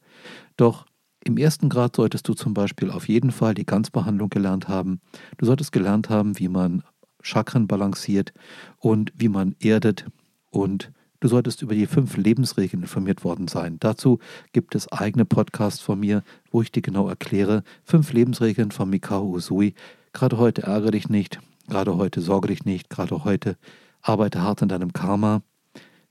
Doch 0.57 0.87
im 1.25 1.39
ersten 1.39 1.71
Grad 1.71 1.97
solltest 1.97 2.29
du 2.29 2.35
zum 2.35 2.53
Beispiel 2.53 2.91
auf 2.91 3.09
jeden 3.09 3.31
Fall 3.31 3.55
die 3.55 3.65
Ganzbehandlung 3.65 4.29
gelernt 4.29 4.69
haben. 4.69 5.01
Du 5.39 5.47
solltest 5.47 5.73
gelernt 5.73 6.11
haben, 6.11 6.39
wie 6.39 6.49
man 6.49 6.83
Chakren 7.23 7.67
balanciert 7.67 8.35
und 8.79 9.13
wie 9.17 9.29
man 9.29 9.57
erdet. 9.61 10.07
Und 10.51 10.93
du 11.21 11.29
solltest 11.29 11.63
über 11.63 11.75
die 11.75 11.87
fünf 11.87 12.19
Lebensregeln 12.19 12.83
informiert 12.83 13.25
worden 13.25 13.49
sein. 13.49 13.79
Dazu 13.81 14.19
gibt 14.53 14.75
es 14.75 14.93
eigene 14.93 15.25
Podcasts 15.25 15.81
von 15.81 15.99
mir, 15.99 16.23
wo 16.51 16.61
ich 16.61 16.71
dir 16.71 16.83
genau 16.83 17.09
erkläre. 17.09 17.63
Fünf 17.85 18.13
Lebensregeln 18.13 18.71
von 18.71 18.91
Mikao 18.91 19.25
Usui. 19.25 19.75
Gerade 20.13 20.37
heute 20.37 20.65
ärgere 20.65 20.91
dich 20.91 21.09
nicht, 21.09 21.39
gerade 21.69 21.97
heute 21.97 22.21
sorge 22.21 22.49
dich 22.49 22.67
nicht, 22.67 22.91
gerade 22.91 23.25
heute 23.25 23.57
arbeite 24.03 24.43
hart 24.43 24.63
an 24.63 24.69
deinem 24.69 24.93
Karma. 24.93 25.43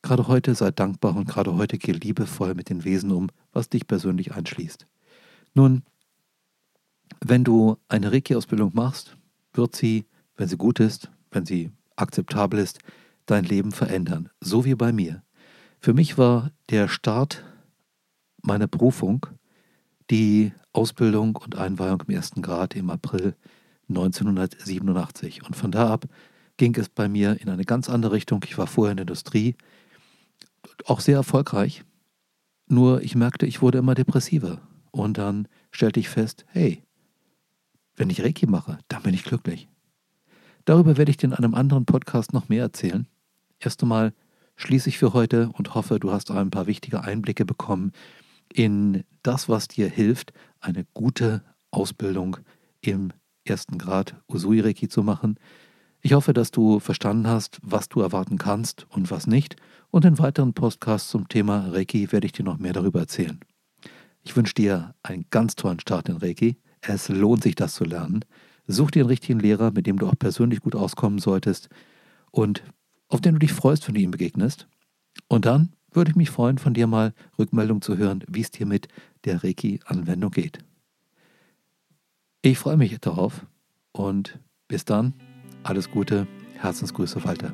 Gerade 0.04 0.28
heute 0.28 0.54
sei 0.54 0.70
dankbar 0.70 1.16
und 1.16 1.30
gerade 1.30 1.56
heute 1.56 1.78
geh 1.78 1.94
liebevoll 1.94 2.56
mit 2.56 2.70
den 2.70 2.84
Wesen 2.84 3.10
um, 3.12 3.30
was 3.54 3.70
dich 3.70 3.88
persönlich 3.88 4.34
einschließt. 4.34 4.86
Nun, 5.54 5.84
wenn 7.22 7.46
du 7.46 7.78
eine 7.88 8.12
Reiki-Ausbildung 8.12 8.72
machst, 8.74 9.18
wird 9.54 9.78
sie, 9.78 10.06
wenn 10.36 10.50
sie 10.50 10.58
gut 10.58 10.82
ist, 10.82 11.10
wenn 11.32 11.46
sie 11.46 11.72
akzeptabel 11.96 12.60
ist, 12.60 12.80
dein 13.26 13.46
Leben 13.46 13.72
verändern, 13.72 14.30
so 14.42 14.66
wie 14.66 14.76
bei 14.76 14.92
mir. 14.92 15.24
Für 15.80 15.94
mich 15.94 16.18
war 16.18 16.52
der 16.70 16.90
Start 16.90 17.46
meiner 18.42 18.68
Berufung 18.68 19.26
die 20.10 20.52
Ausbildung 20.74 21.38
und 21.38 21.56
Einweihung 21.56 22.04
im 22.06 22.14
ersten 22.14 22.42
Grad 22.42 22.76
im 22.76 22.90
April 22.90 23.36
1987. 23.88 25.46
Und 25.46 25.56
von 25.56 25.72
da 25.72 25.90
ab 25.90 26.08
ging 26.58 26.76
es 26.76 26.90
bei 26.90 27.08
mir 27.08 27.40
in 27.40 27.48
eine 27.50 27.64
ganz 27.64 27.90
andere 27.90 28.12
Richtung. 28.12 28.44
Ich 28.44 28.58
war 28.58 28.68
vorher 28.68 28.92
in 28.92 28.98
der 28.98 29.04
Industrie, 29.04 29.56
auch 30.86 31.00
sehr 31.00 31.18
erfolgreich. 31.18 31.84
Nur 32.68 33.02
ich 33.02 33.16
merkte, 33.16 33.46
ich 33.46 33.62
wurde 33.62 33.78
immer 33.78 33.96
depressiver. 33.96 34.62
Und 34.92 35.18
dann 35.18 35.48
stellte 35.72 36.00
ich 36.00 36.10
fest, 36.10 36.46
hey, 36.50 36.84
wenn 37.96 38.10
ich 38.10 38.24
Reiki 38.24 38.48
mache, 38.48 38.80
dann 38.88 39.04
bin 39.04 39.14
ich 39.14 39.24
glücklich. 39.24 39.68
Darüber 40.66 40.98
werde 40.98 41.12
ich 41.12 41.18
dir 41.18 41.28
in 41.28 41.34
einem 41.34 41.56
anderen 41.56 41.86
Podcast 41.86 42.34
noch 42.34 42.50
mehr 42.50 42.64
erzählen. 42.64 43.08
Erst 43.60 43.82
einmal 43.82 44.14
schließe 44.56 44.90
ich 44.90 44.98
für 44.98 45.14
heute 45.14 45.50
und 45.54 45.76
hoffe, 45.76 46.00
du 46.00 46.12
hast 46.12 46.32
ein 46.32 46.52
paar 46.52 46.68
wichtige 46.68 47.04
Einblicke 47.04 47.46
bekommen 47.46 47.92
in 48.54 49.04
das, 49.24 49.50
was 49.50 49.68
dir 49.68 49.90
hilft, 49.90 50.32
eine 50.60 50.86
gute 50.94 51.44
Ausbildung 51.72 52.38
im 52.82 53.12
ersten 53.46 53.78
Grad 53.78 54.16
Usui 54.28 54.60
Reiki 54.62 54.88
zu 54.88 55.04
machen. 55.04 55.38
Ich 56.06 56.12
hoffe, 56.12 56.34
dass 56.34 56.52
du 56.52 56.82
verstanden 56.82 57.28
hast, 57.28 57.62
was 57.64 57.88
du 57.88 58.02
erwarten 58.02 58.38
kannst 58.38 58.86
und 58.90 59.10
was 59.10 59.26
nicht. 59.26 59.56
Und 59.90 60.04
in 60.04 60.20
weiteren 60.20 60.54
Podcasts 60.54 61.10
zum 61.10 61.30
Thema 61.30 61.70
Reiki 61.70 62.12
werde 62.12 62.26
ich 62.26 62.34
dir 62.34 62.44
noch 62.44 62.58
mehr 62.58 62.74
darüber 62.74 63.00
erzählen. 63.00 63.40
Ich 64.22 64.36
wünsche 64.36 64.54
dir 64.54 64.96
einen 65.02 65.26
ganz 65.30 65.56
tollen 65.56 65.80
Start 65.80 66.10
in 66.10 66.18
Reiki. 66.18 66.58
Es 66.82 67.08
lohnt 67.08 67.44
sich, 67.44 67.56
das 67.56 67.76
zu 67.76 67.86
lernen. 67.86 68.26
Such 68.68 68.92
dir 68.92 69.04
einen 69.04 69.12
richtigen 69.12 69.40
Lehrer, 69.40 69.72
mit 69.72 69.88
dem 69.88 69.98
du 69.98 70.06
auch 70.08 70.20
persönlich 70.20 70.60
gut 70.60 70.76
auskommen 70.76 71.20
solltest 71.20 71.70
und 72.32 72.64
auf 73.08 73.22
den 73.22 73.36
du 73.36 73.40
dich 73.40 73.54
freust, 73.54 73.88
wenn 73.88 73.96
du 73.96 74.02
ihm 74.02 74.12
begegnest. 74.12 74.68
Und 75.30 75.46
dann 75.46 75.72
würde 75.90 76.12
ich 76.12 76.18
mich 76.18 76.32
freuen, 76.32 76.58
von 76.58 76.74
dir 76.74 76.86
mal 76.86 77.14
Rückmeldung 77.40 77.82
zu 77.82 77.96
hören, 77.96 78.26
wie 78.28 78.42
es 78.42 78.52
dir 78.52 78.66
mit 78.66 78.90
der 79.24 79.42
Reiki-Anwendung 79.42 80.32
geht. 80.32 80.60
Ich 82.42 82.58
freue 82.60 82.76
mich 82.76 83.00
darauf 83.00 83.46
und 83.94 84.38
bis 84.68 84.84
dann, 84.84 85.14
alles 85.64 85.90
Gute, 85.90 86.28
Herzensgrüße 86.56 87.24
Walter. 87.24 87.54